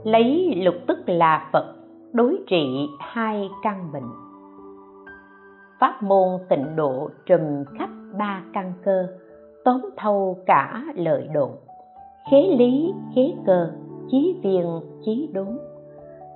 [0.04, 1.76] lấy lục tức là Phật,
[2.14, 4.10] đối trị hai căn bệnh.
[5.80, 9.08] Pháp môn tịnh độ trùm khắp ba căn cơ,
[9.66, 11.50] tóm thâu cả lợi độ
[12.32, 13.72] khế lý, khế cơ,
[14.12, 15.58] chí viên, chí đốn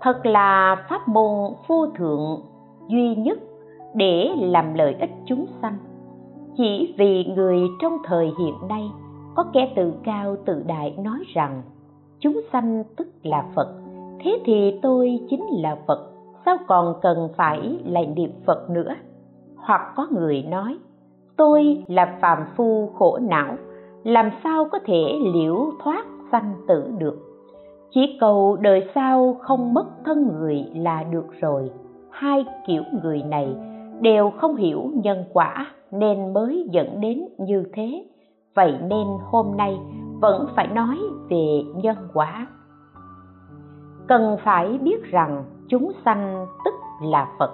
[0.02, 2.42] thật là pháp môn vô thượng
[2.88, 3.40] duy nhất
[3.94, 5.78] để làm lợi ích chúng sanh.
[6.58, 8.92] Chỉ vì người trong thời hiện nay
[9.36, 11.62] có kẻ tự cao tự đại nói rằng,
[12.20, 13.68] chúng sanh tức là phật,
[14.20, 16.12] thế thì tôi chính là phật,
[16.46, 18.94] sao còn cần phải lại niệm phật nữa?
[19.56, 20.78] Hoặc có người nói,
[21.38, 23.56] tôi là phàm phu khổ não,
[24.04, 27.31] làm sao có thể liễu thoát sanh tử được?
[27.94, 31.72] Chỉ cầu đời sau không mất thân người là được rồi.
[32.10, 33.56] Hai kiểu người này
[34.02, 38.06] đều không hiểu nhân quả nên mới dẫn đến như thế.
[38.56, 39.78] Vậy nên hôm nay
[40.22, 40.98] vẫn phải nói
[41.30, 42.48] về nhân quả.
[44.08, 46.74] Cần phải biết rằng chúng sanh tức
[47.04, 47.52] là phật.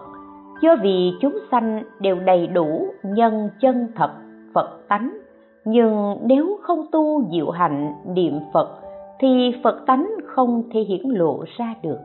[0.62, 4.12] Do vì chúng sanh đều đầy đủ nhân chân thật,
[4.54, 5.18] phật tánh.
[5.66, 8.87] Nhưng nếu không tu diệu hạnh niệm phật
[9.20, 12.00] thì phật tánh không thể hiển lộ ra được.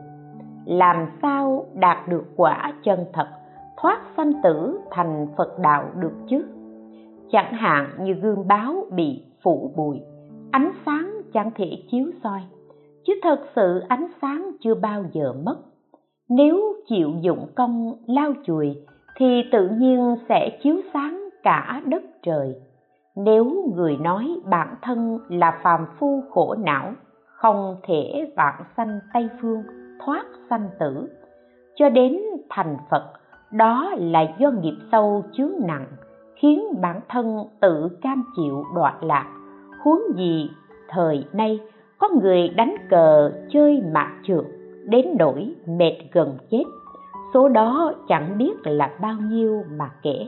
[0.65, 3.27] Làm sao đạt được quả chân thật,
[3.77, 6.45] thoát sanh tử thành phật đạo được chứ?
[7.31, 10.01] Chẳng hạn như gương báo bị phủ bụi,
[10.51, 12.41] ánh sáng chẳng thể chiếu soi.
[13.05, 15.57] Chứ thật sự ánh sáng chưa bao giờ mất.
[16.29, 18.75] Nếu chịu dụng công, lau chùi,
[19.17, 22.55] thì tự nhiên sẽ chiếu sáng cả đất trời
[23.15, 26.93] nếu người nói bản thân là phàm phu khổ não,
[27.25, 29.63] không thể vạn sanh tây phương,
[30.05, 31.07] thoát sanh tử.
[31.75, 32.17] Cho đến
[32.49, 33.03] thành phật,
[33.51, 35.87] đó là do nghiệp sâu chướng nặng,
[36.35, 39.25] khiến bản thân tự cam chịu đoạn lạc.
[39.83, 40.49] Huống gì
[40.89, 41.59] thời nay
[41.97, 44.45] có người đánh cờ chơi mạc trượt
[44.85, 46.63] đến nỗi mệt gần chết.
[47.33, 50.27] Số đó chẳng biết là bao nhiêu mà kể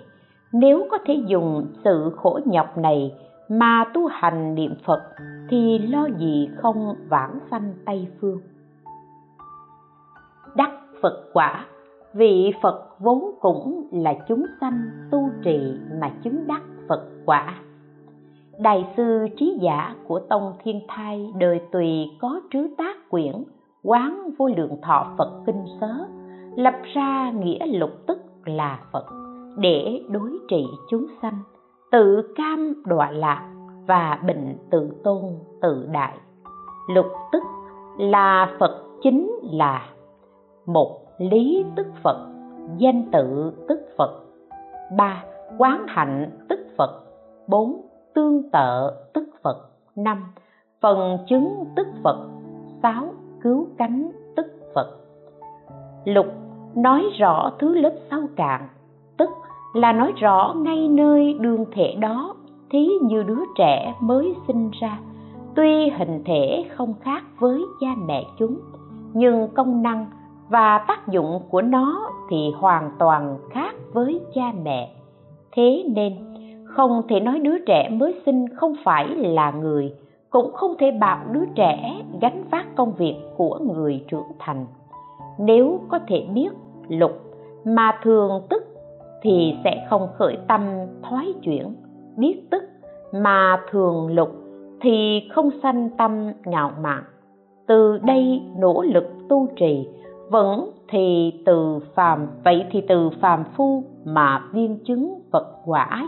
[0.53, 3.13] nếu có thể dùng sự khổ nhọc này
[3.49, 5.03] mà tu hành niệm phật
[5.49, 8.39] thì lo gì không vãng sanh tây phương?
[10.55, 11.65] Đắc phật quả
[12.15, 15.59] vị phật vốn cũng là chúng sanh tu trì
[16.01, 17.55] mà chứng đắc phật quả.
[18.59, 23.43] Đại sư trí giả của tông thiên thai đời tùy có trứ tác quyển
[23.83, 26.05] quán vô lượng thọ phật kinh sớ,
[26.55, 29.24] lập ra nghĩa lục tức là phật
[29.57, 31.39] để đối trị chúng sanh,
[31.91, 33.51] tự cam đọa lạc
[33.87, 35.21] và bệnh tự tôn
[35.61, 36.17] tự đại.
[36.93, 37.43] Lục tức
[37.97, 39.89] là phật chính là
[40.65, 42.27] một lý tức phật,
[42.77, 44.21] danh tự tức phật.
[44.97, 45.23] Ba,
[45.57, 47.03] quán hạnh tức phật.
[47.47, 47.81] Bốn,
[48.13, 49.57] tương tự tức phật.
[49.95, 50.33] Năm,
[50.81, 52.27] phần chứng tức phật.
[52.83, 54.97] Sáu, cứu cánh tức phật.
[56.05, 56.27] Lục
[56.75, 58.67] nói rõ thứ lớp sâu cạn
[59.17, 59.29] tức
[59.73, 62.35] là nói rõ ngay nơi đương thể đó,
[62.69, 64.99] thí như đứa trẻ mới sinh ra.
[65.55, 68.59] Tuy hình thể không khác với cha mẹ chúng,
[69.13, 70.05] nhưng công năng
[70.49, 74.91] và tác dụng của nó thì hoàn toàn khác với cha mẹ.
[75.51, 76.13] Thế nên,
[76.65, 79.93] không thể nói đứa trẻ mới sinh không phải là người,
[80.29, 84.65] cũng không thể bảo đứa trẻ gánh vác công việc của người trưởng thành.
[85.39, 86.49] Nếu có thể biết,
[86.87, 87.11] lục,
[87.65, 88.63] mà thường tức
[89.25, 90.61] thì sẽ không khởi tâm
[91.03, 91.75] thoái chuyển,
[92.17, 92.63] biết tức
[93.11, 94.29] mà thường lục
[94.81, 97.03] thì không sanh tâm ngạo mạn.
[97.67, 99.87] Từ đây nỗ lực tu trì
[100.29, 106.07] vẫn thì từ phàm, vậy thì từ phàm phu mà viên chứng phật quả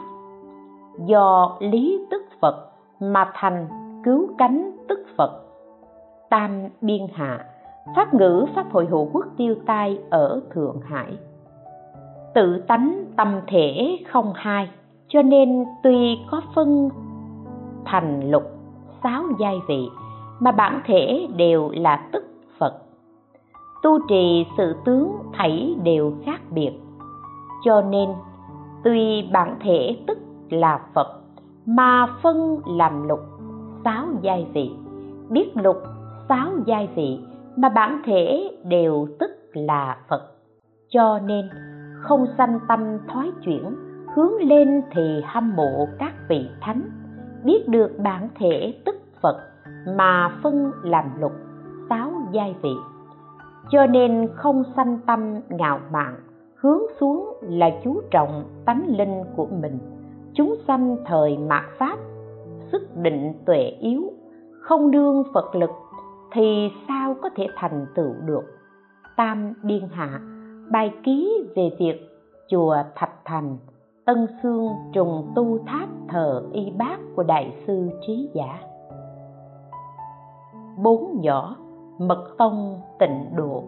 [1.05, 3.67] do lý tức phật mà thành
[4.03, 5.31] cứu cánh tức phật.
[6.29, 7.45] Tam biên hạ,
[7.95, 11.17] pháp ngữ, pháp hội hữu quốc tiêu tai ở thượng hải
[12.37, 14.69] tự tánh tâm thể không hai.
[15.07, 16.89] Cho nên tuy có phân
[17.85, 18.43] thành lục,
[19.03, 19.89] sáu giai vị,
[20.39, 22.23] mà bản thể đều là tức
[22.59, 22.73] phật.
[23.83, 26.71] Tu trì sự tướng thảy đều khác biệt.
[27.65, 28.09] Cho nên,
[28.83, 30.17] tuy bản thể tức
[30.49, 31.21] là phật,
[31.65, 33.19] mà phân làm lục,
[33.83, 34.71] sáu giai vị.
[35.29, 35.77] Biết lục,
[36.29, 37.19] sáu giai vị,
[37.55, 40.21] mà bản thể đều tức là phật.
[40.89, 41.49] Cho nên
[42.07, 43.75] không sanh tâm thoái chuyển,
[44.15, 46.81] hướng lên thì hâm mộ các vị thánh.
[47.43, 49.37] Biết được bản thể tức phật
[49.97, 51.31] mà phân làm lục,
[51.89, 52.73] sáu giai vị.
[53.69, 56.15] Cho nên không sanh tâm ngạo mạn,
[56.55, 59.79] hướng xuống là chú trọng tánh linh của mình.
[60.33, 61.97] Chúng sanh thời mạt pháp,
[62.71, 64.03] sức định tuệ yếu,
[64.61, 65.69] không đương phật lực
[66.31, 68.43] thì sao có thể thành tựu được?
[69.17, 70.19] Tam biên hạ
[70.71, 72.09] bài ký về việc
[72.47, 73.57] chùa thạch thành
[74.05, 78.59] tân xương trùng tu tháp thờ y bác của đại sư trí giả.
[80.83, 81.55] Bốn nhỏ,
[81.97, 83.63] mật tông tịnh độ.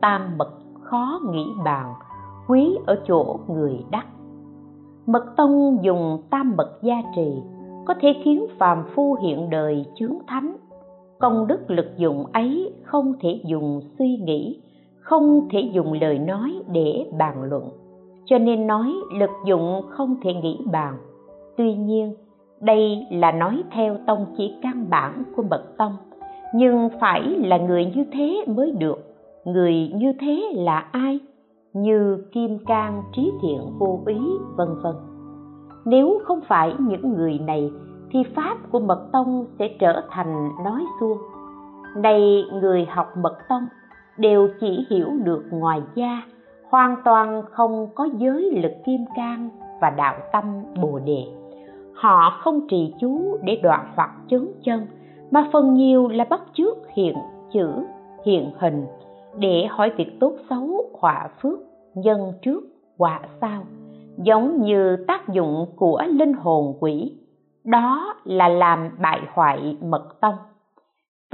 [0.00, 1.94] Tam mật khó nghĩ bàn,
[2.48, 4.06] quý ở chỗ người đắc.
[5.06, 7.42] Mật tông dùng tam mật gia trì,
[7.84, 10.56] có thể khiến phàm phu hiện đời chướng thánh.
[11.18, 14.60] Công đức lực dụng ấy không thể dùng suy nghĩ
[15.04, 17.70] không thể dùng lời nói để bàn luận.
[18.24, 20.94] Cho nên nói lực dụng không thể nghĩ bàn.
[21.56, 22.14] Tuy nhiên,
[22.60, 25.92] đây là nói theo tông chỉ căn bản của bậc tông.
[26.54, 28.98] Nhưng phải là người như thế mới được.
[29.44, 31.18] Người như thế là ai?
[31.72, 34.18] Như kim cang trí thiện vô ý,
[34.56, 34.94] vân vân.
[35.84, 37.70] Nếu không phải những người này,
[38.10, 41.18] thì pháp của mật tông sẽ trở thành nói suông.
[41.96, 43.62] Này người học mật tông
[44.18, 46.22] đều chỉ hiểu được ngoài da,
[46.70, 49.50] hoàn toàn không có giới lực kim cang
[49.80, 50.44] và đạo tâm
[50.82, 51.24] bồ đề.
[51.94, 54.86] Họ không trì chú để đoạn hoặc chấn chân,
[55.30, 57.16] mà phần nhiều là bắt chước hiện
[57.52, 57.68] chữ,
[58.24, 58.86] hiện hình,
[59.38, 61.58] để hỏi việc tốt xấu, họa phước,
[61.94, 62.60] nhân trước
[62.98, 63.62] quả sau,
[64.18, 67.12] giống như tác dụng của linh hồn quỷ.
[67.64, 70.34] Đó là làm bại hoại mật tông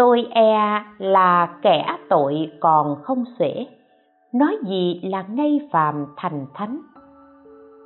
[0.00, 3.66] tôi e là kẻ tội còn không xuể.
[4.32, 6.80] Nói gì là ngay phàm thành thánh.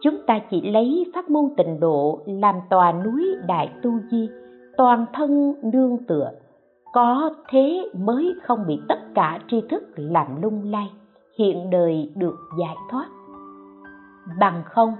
[0.02, 4.28] Chúng ta chỉ lấy pháp môn tịnh độ làm tòa núi đại tu di,
[4.76, 6.30] toàn thân nương tựa.
[6.92, 10.90] Có thế mới không bị tất cả tri thức làm lung lay,
[11.38, 13.06] hiện đời được giải thoát.
[14.40, 14.92] Bằng không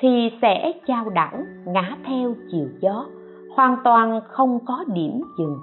[0.00, 3.06] thì sẽ trao đảo, ngã theo chiều gió,
[3.56, 5.58] hoàn toàn không có điểm dừng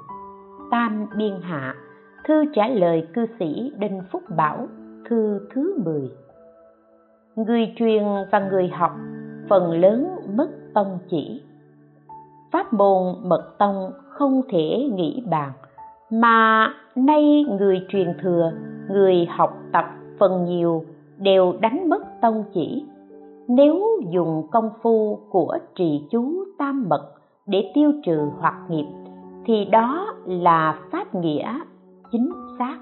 [0.72, 1.76] tam biên hạ,
[2.24, 4.68] thư trả lời cư sĩ đinh phúc bảo,
[5.10, 6.10] thư thứ 10
[7.38, 8.92] người truyền và người học,
[9.50, 11.42] phần lớn mất tông chỉ.
[12.52, 15.52] Pháp môn mật tông không thể nghĩ bàn,
[16.10, 18.52] mà nay người truyền thừa,
[18.90, 19.86] người học tập
[20.20, 20.84] phần nhiều
[21.18, 22.86] đều đánh mất tông chỉ.
[23.48, 27.14] Nếu dùng công phu của trì chú tam mật
[27.46, 28.86] để tiêu trừ hoặc nghiệp
[29.48, 31.60] thì đó là pháp nghĩa
[32.12, 32.78] chính xác.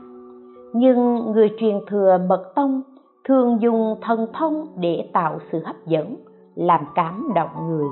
[0.73, 2.81] Nhưng người truyền thừa mật tông
[3.23, 6.15] thường dùng thần thông để tạo sự hấp dẫn,
[6.55, 7.85] làm cảm động người.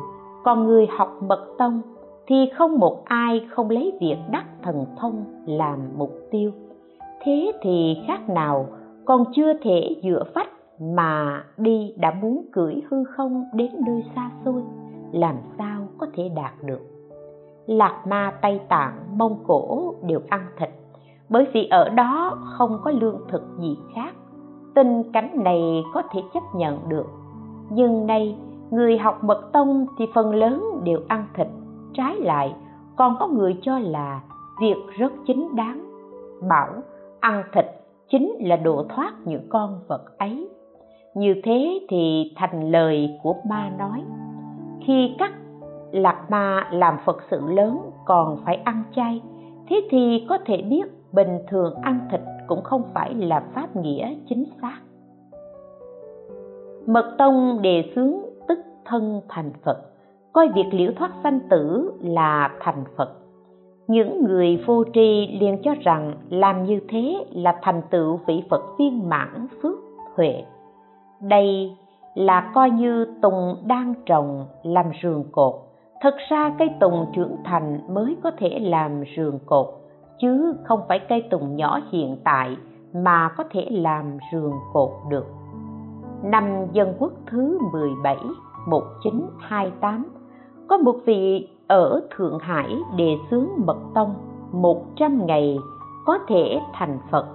[0.43, 1.81] Còn người học mật tông
[2.27, 6.51] thì không một ai không lấy việc đắc thần thông làm mục tiêu.
[7.23, 8.67] Thế thì khác nào,
[9.05, 10.49] còn chưa thể dựa vách
[10.81, 14.61] mà đi đã muốn cưỡi hư không đến nơi xa xôi,
[15.11, 16.92] làm sao có thể đạt được?
[17.65, 20.69] Lạc ma tây tạng mông cổ đều ăn thịt.
[21.29, 24.15] Bởi vì ở đó không có lương thực gì khác.
[24.75, 27.05] Tình cảnh này có thể chấp nhận được.
[27.69, 28.37] Nhưng nay,
[28.71, 31.47] người học mật tông thì phần lớn đều ăn thịt.
[31.93, 32.55] Trái lại,
[32.95, 34.21] còn có người cho là
[34.61, 35.91] việc rất chính đáng.
[36.49, 36.73] Bảo,
[37.19, 37.65] ăn thịt
[38.09, 40.49] chính là độ thoát những con vật ấy.
[41.15, 44.03] Như thế thì thành lời của ma nói,
[44.85, 45.31] khi các
[45.93, 49.21] lạc ma làm phật sự lớn còn phải ăn chay.
[49.69, 54.15] Thế thì có thể biết bình thường ăn thịt cũng không phải là pháp nghĩa
[54.29, 54.79] chính xác.
[56.85, 58.13] Mật tông đề xướng
[58.47, 59.77] tức thân thành phật.
[60.33, 63.09] Coi việc liễu thoát sanh tử là thành phật.
[63.87, 68.63] Những người vô tri liền cho rằng làm như thế là thành tựu vị phật
[68.77, 69.77] viên mãn phước
[70.15, 70.43] huệ.
[71.21, 71.77] Đây
[72.15, 75.53] là coi như tùng đang trồng làm rường cột
[76.03, 79.67] thật ra cây tùng trưởng thành mới có thể làm rường cột,
[80.21, 82.57] chứ không phải cây tùng nhỏ hiện tại
[82.93, 85.25] mà có thể làm rường cột được
[86.23, 88.17] năm dân quốc thứ 17
[88.67, 90.05] 1928
[90.67, 94.13] có một vị ở Thượng Hải đề xướng mật tông
[94.51, 95.59] 100 ngày
[96.05, 97.25] có thể thành Phật.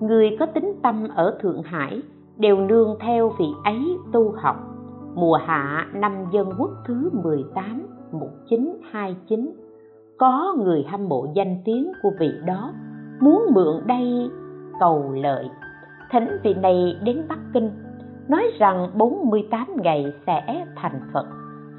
[0.00, 2.02] Người có tính tâm ở Thượng Hải
[2.36, 4.56] đều nương theo vị ấy tu học.
[5.14, 9.52] Mùa hạ năm dân quốc thứ 18 1929
[10.18, 12.72] có người hâm mộ danh tiếng của vị đó
[13.20, 14.30] muốn mượn đây
[14.80, 15.48] cầu lợi.
[16.10, 17.70] Thỉnh vị này đến Bắc Kinh
[18.28, 21.26] nói rằng 48 ngày sẽ thành Phật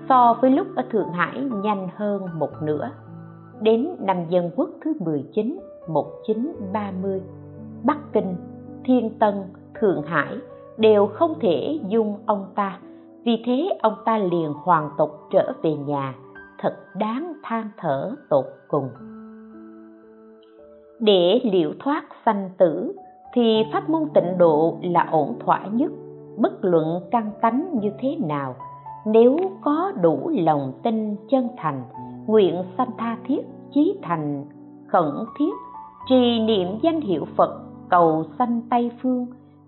[0.10, 2.90] so với lúc ở Thượng Hải nhanh hơn một nửa.
[3.62, 7.22] Đến năm dân quốc thứ 19, 1930,
[7.84, 8.36] Bắc Kinh,
[8.86, 9.36] Thiên Tân,
[9.80, 10.38] Thượng Hải
[10.78, 12.80] đều không thể dung ông ta,
[13.26, 16.16] vì thế ông ta liền hoàn tục trở về nhà,
[16.64, 18.90] thật đáng than thở tột cùng.
[21.00, 22.96] Để liệu thoát sanh tử
[23.34, 25.92] thì pháp môn tịnh độ là ổn thỏa nhất,
[26.38, 28.56] bất luận căn tánh như thế nào–
[29.06, 31.84] nếu có đủ lòng tin chân thành
[32.28, 33.42] nguyện sanh tha thiết
[33.74, 34.46] chí thành
[34.88, 35.54] khẩn thiết
[36.10, 39.28] trì niệm danh hiệu phật cầu sanh tây phương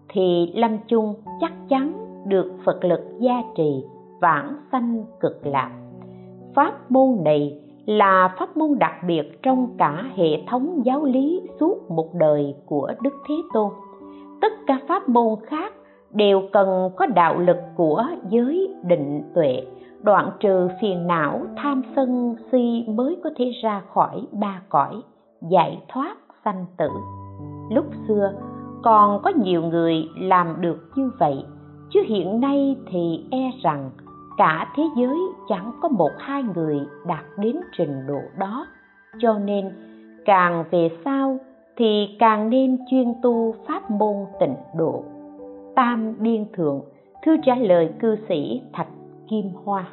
[0.10, 1.94] thì lâm chung chắc chắn
[2.28, 3.84] được phật lực gia trì
[4.22, 5.72] vãng sanh cực lạc
[6.56, 11.92] pháp môn này là pháp môn đặc biệt trong cả hệ thống giáo lý suốt
[11.92, 13.72] một đời của đức thế tôn.
[14.42, 15.74] Tất cả pháp môn khác
[16.14, 19.62] đều cần có đạo lực của giới định tuệ,
[20.02, 25.02] đoạn trừ phiền não, tham sân si mới có thể ra khỏi ba cõi,
[25.50, 26.90] giải thoát sanh tử.
[27.70, 28.34] Lúc xưa,
[28.84, 31.44] còn có nhiều người làm được như vậy,
[31.90, 33.90] chứ hiện nay thì e rằng
[34.38, 35.18] cả thế giới
[35.48, 38.68] chẳng có một hai người đạt đến trình độ đó.
[39.20, 39.72] Cho nên,
[40.26, 41.38] càng về sau
[41.78, 45.04] thì càng nên chuyên tu pháp môn tịnh độ.
[45.76, 46.82] Tam biên thượng,
[47.24, 48.88] thư trả lời cư sĩ thạch
[49.28, 49.88] kim hoa.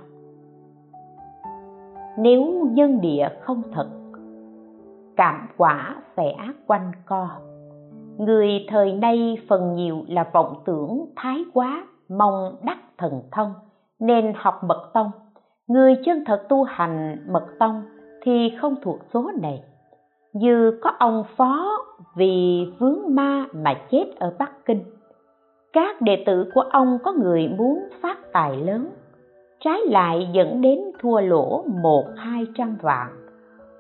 [2.19, 3.89] Nếu nhân địa không thật,
[5.17, 6.35] cảm quả sẽ
[6.67, 7.29] quanh co.
[8.19, 13.53] Người thời nay phần nhiều là vọng tưởng, thái quá, mong đắc thần thông
[14.03, 15.11] nên học mật tông.
[15.69, 17.83] Người chân thật tu hành mật tông
[18.23, 19.63] thì không thuộc số này.
[20.33, 21.79] Như có ông phó
[22.17, 24.85] vì vướng ma mà chết ở bắc kinh.
[25.73, 28.89] Các đệ tử của ông có người muốn phát tài lớn.
[29.61, 33.09] Trái lại dẫn đến thua lỗ một hai trăm vạn.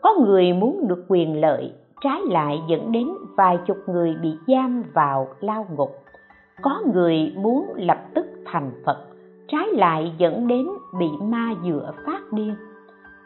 [0.03, 4.85] Có người muốn được quyền lợi, trái lại dẫn đến vài chục người bị giam
[4.95, 5.91] vào lao ngục.
[6.63, 9.12] Có người muốn lập tức thành phật
[9.53, 10.67] trái lại dẫn đến
[10.99, 12.55] bị ma dựa phát điên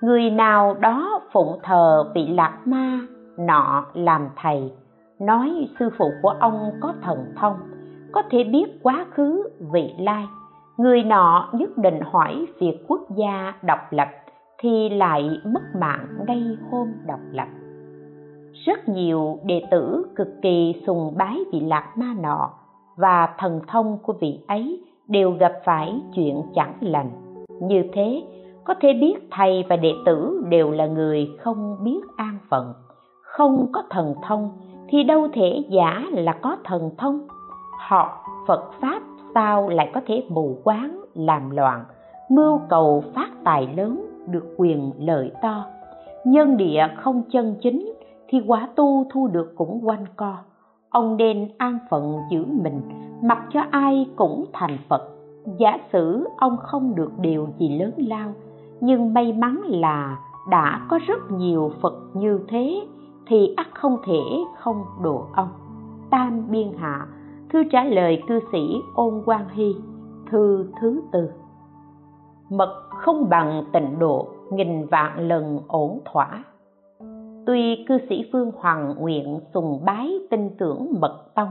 [0.01, 3.01] người nào đó phụng thờ vị lạc ma,
[3.39, 4.73] nọ làm thầy.
[5.21, 7.57] Nói sư phụ của ông có thần thông,
[8.13, 10.27] có thể biết quá khứ, vị lai.
[10.77, 14.09] Người nọ nhất định hỏi việc quốc gia độc lập
[14.59, 17.49] thì lại mất mạng ngay hôm độc lập.
[18.67, 22.51] Rất nhiều đệ tử cực kỳ sùng bái vị lạc ma nọ
[22.97, 27.11] và thần thông của vị ấy đều gặp phải chuyện chẳng lành.
[27.61, 28.23] Như thế,
[28.65, 32.73] có thể biết thầy và đệ tử đều là người không biết an phận,
[33.23, 34.51] không có thần thông,
[34.89, 37.21] thì đâu thể giả là có thần thông.
[37.79, 39.03] Họ, phật pháp,
[39.35, 41.85] sao lại có thể mù quáng, làm loạn,
[42.31, 45.65] mưu cầu phát tài lớn, được quyền lợi to?
[46.25, 47.93] Nhân địa không chân chính,
[48.29, 50.37] thì quả tu thu được cũng quanh co
[50.97, 52.81] ông nên an phận giữ mình,
[53.23, 55.03] mặc cho ai cũng thành phật.
[55.59, 58.33] Giả sử ông không được điều gì lớn lao,
[58.81, 60.19] nhưng may mắn là
[60.51, 62.87] đã có rất nhiều phật như thế,
[63.27, 64.21] thì ắt không thể
[64.59, 65.49] không độ ông.
[66.11, 67.07] Tam biên hạ,
[67.51, 69.77] thư trả lời cư sĩ ôn quang hy,
[70.31, 71.31] thư thứ tư.
[72.51, 76.45] Mật không bằng tịnh độ, nghìn vạn lần ổn thỏa
[77.47, 81.49] tuy cư sĩ phương hoàng nguyện sùng bái tin tưởng mật tông,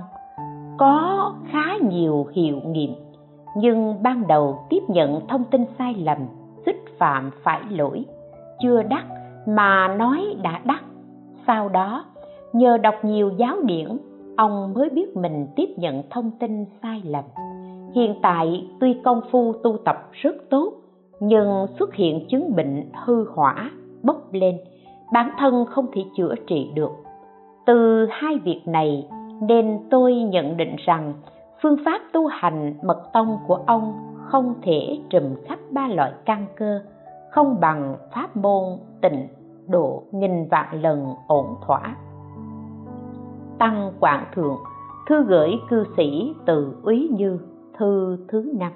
[0.78, 2.94] có khá nhiều hiệu nghiệm,
[3.58, 6.18] nhưng ban đầu tiếp nhận thông tin sai lầm,
[6.66, 8.06] xích phạm phải lỗi,
[8.62, 9.06] chưa đắc
[9.48, 10.84] mà nói đã đắc.
[11.48, 12.06] Sau đó,
[12.54, 13.98] nhờ đọc nhiều giáo điển,
[14.38, 17.24] ông mới biết mình tiếp nhận thông tin sai lầm.
[17.96, 20.74] Hiện tại tuy công phu tu tập rất tốt,
[21.20, 23.72] nhưng xuất hiện chứng bệnh hư hỏa
[24.04, 24.58] bốc lên
[25.12, 26.92] bản thân không thể chữa trị được.
[27.66, 29.08] Từ hai việc này,
[29.42, 31.14] nên tôi nhận định rằng
[31.62, 33.94] phương pháp tu hành mật tông của ông
[34.26, 36.80] không thể trùm khắp ba loại căn cơ,
[37.32, 38.64] không bằng pháp môn,
[39.02, 39.28] tịnh,
[39.68, 41.96] độ, nghìn vạn lần ổn thỏa.
[43.58, 44.58] Tăng quảng thượng,
[45.08, 47.40] thư gửi cư sĩ từ úy như
[47.78, 48.72] thư thứ năm.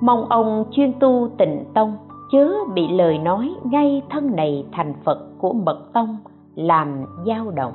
[0.00, 1.96] Mong ông chuyên tu tịnh tông
[2.34, 6.16] chớ bị lời nói ngay thân này thành phật của mật tông
[6.54, 7.72] làm dao động.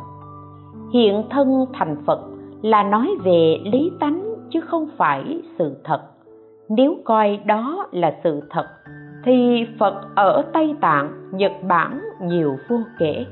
[0.93, 2.20] Hiện thân thành phật
[2.62, 6.01] là nói về lý tánh chứ không phải sự thật.
[6.70, 8.66] Nếu coi đó là sự thật,
[9.24, 13.26] thì phật ở tây tạng, nhật bản nhiều vô kể.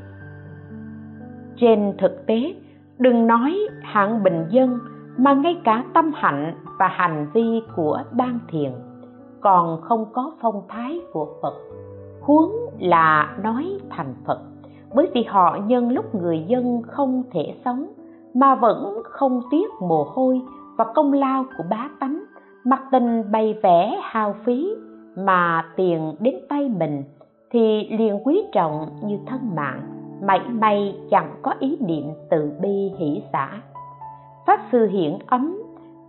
[1.57, 2.55] Trên thực tế,
[2.99, 4.79] đừng nói hạng bình dân,
[5.17, 8.71] mà ngay cả tâm hạnh và hành vi của đan thiền
[9.41, 11.53] còn không có phong thái của phật.
[12.21, 14.39] Huống là nói thành phật,
[14.95, 17.87] bởi vì họ nhân lúc người dân không thể sống,
[18.33, 20.41] mà vẫn không tiếc mồ hôi
[20.77, 22.23] và công lao của bá tánh,
[22.63, 24.69] mặc tình bày vẽ hao phí
[25.15, 27.03] mà tiền đến tay mình,
[27.51, 29.81] thì liền quý trọng như thân mạng,
[30.21, 33.49] mảy may chẳng có ý niệm tự bi hỷ xả.
[34.47, 35.57] Pháp sư hiển ấm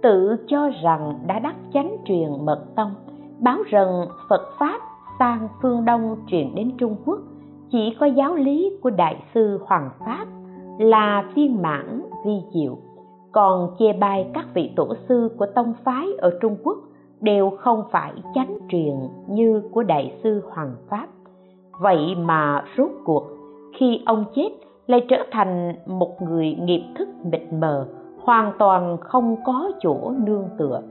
[0.03, 2.95] tự cho rằng đã đắc chánh truyền mật tông
[3.41, 4.81] báo rằng phật pháp
[5.19, 7.19] sang phương đông truyền đến trung quốc,
[7.71, 10.27] chỉ có giáo lý của đại sư hoàng pháp
[10.79, 12.79] là viên mãn vi diệu.
[13.33, 16.79] Còn chê bai các vị tổ sư của tông phái ở trung quốc
[17.21, 18.95] đều không phải chánh truyền
[19.29, 21.07] như của đại sư hoàng pháp.
[21.81, 23.25] Vậy mà rốt cuộc,
[23.79, 24.51] khi ông chết
[24.87, 27.87] lại trở thành một người nghiệp thức mịt mờ,
[28.25, 30.83] hoàn toàn không có chỗ nương tựa.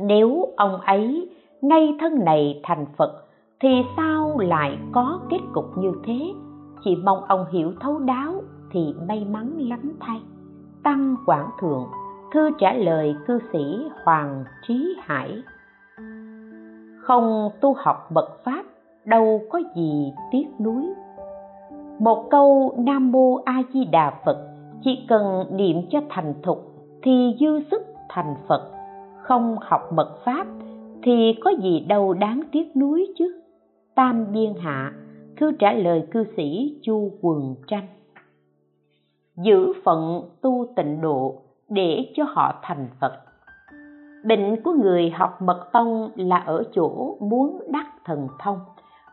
[0.00, 1.30] Nếu ông ấy
[1.62, 3.24] ngay thân này thành phật,
[3.60, 6.32] thì sao lại có kết cục như thế?
[6.84, 10.20] Chỉ mong ông hiểu thấu đáo thì may mắn lắm thay.
[10.82, 11.86] Tăng quảng thượng,
[12.32, 15.42] thư trả lời cư sĩ hoàng trí hải.
[17.00, 18.62] Không tu học mật pháp,
[19.04, 20.86] đâu có gì tiếc nuối.
[21.98, 24.48] Một câu nam mô a di đà phật,
[24.84, 28.70] chỉ cần niệm cho thành thục thì dư sức thành phật.
[29.22, 30.46] Không học mật pháp
[31.08, 33.40] thì có gì đâu đáng tiếc nuối chứ?
[33.94, 34.92] Tam biên hạ
[35.36, 37.86] thư trả lời cư sĩ chu quần tranh.
[39.36, 43.12] Giữ phận tu tịnh độ để cho họ thành phật.
[44.24, 48.58] Bệnh của người học mật tông là ở chỗ muốn đắc thần thông,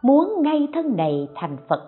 [0.02, 1.82] muốn ngay thân này thành phật.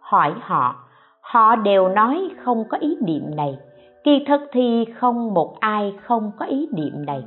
[0.00, 0.76] Hỏi họ
[1.20, 3.58] họ đều nói không có ý niệm này.
[4.04, 7.24] Kỳ thực thì không một ai không có ý niệm này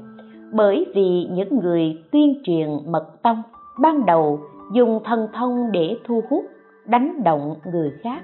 [0.52, 3.42] bởi vì những người tuyên truyền mật tông
[3.80, 4.40] ban đầu
[4.74, 6.46] dùng thần thông để thu hút,
[6.86, 8.22] đánh động người khác.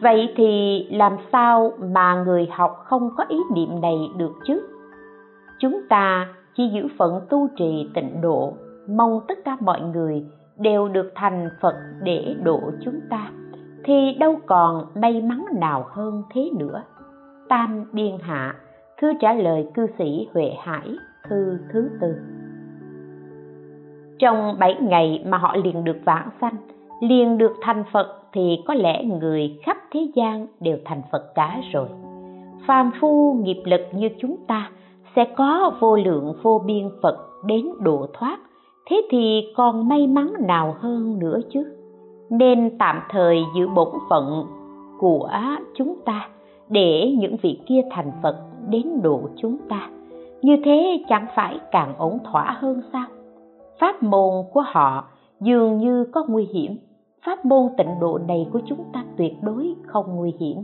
[0.00, 4.60] Vậy thì làm sao mà người học không có ý niệm này được chứ?
[5.60, 8.52] Chúng ta chỉ giữ phận tu trì tịnh độ,
[8.88, 10.24] mong tất cả mọi người
[10.58, 13.30] đều được thành phật để độ chúng ta,
[13.84, 16.82] thì đâu còn may mắn nào hơn thế nữa.
[17.48, 18.54] Tam biên hạ
[19.00, 20.96] thư trả lời cư sĩ huệ hải
[21.28, 22.14] thư thứ tư.
[24.18, 26.56] Trong bảy ngày mà họ liền được vãng sanh,
[27.00, 31.60] liền được thành phật thì có lẽ người khắp thế gian đều thành phật cả
[31.72, 31.88] rồi.
[32.66, 34.70] Phàm phu nghiệp lực như chúng ta
[35.16, 37.16] sẽ có vô lượng vô biên phật
[37.46, 38.38] đến độ thoát,
[38.90, 41.64] thế thì còn may mắn nào hơn nữa chứ?
[42.30, 44.44] Nên tạm thời giữ bổn phận
[44.98, 45.30] của
[45.74, 46.28] chúng ta
[46.68, 48.36] để những vị kia thành phật
[48.68, 49.88] đến độ chúng ta
[50.44, 53.06] như thế chẳng phải càng ổn thỏa hơn sao?
[53.80, 55.04] Pháp môn của họ
[55.40, 56.76] dường như có nguy hiểm.
[57.26, 60.62] Pháp môn tịnh độ này của chúng ta tuyệt đối không nguy hiểm.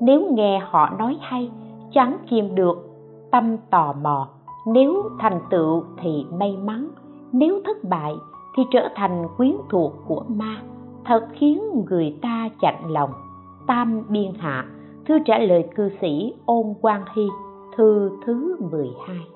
[0.00, 1.50] Nếu nghe họ nói hay,
[1.92, 2.76] chẳng kiềm được
[3.30, 4.28] tâm tò mò.
[4.66, 6.88] Nếu thành tựu thì may mắn,
[7.32, 8.12] nếu thất bại
[8.56, 10.56] thì trở thành quyến thuộc của ma.
[11.04, 13.10] Thật khiến người ta chạnh lòng.
[13.66, 14.64] Tam biên hạ,
[15.06, 17.28] thư trả lời cư sĩ ôn quang hy
[17.76, 19.31] thư thứ 12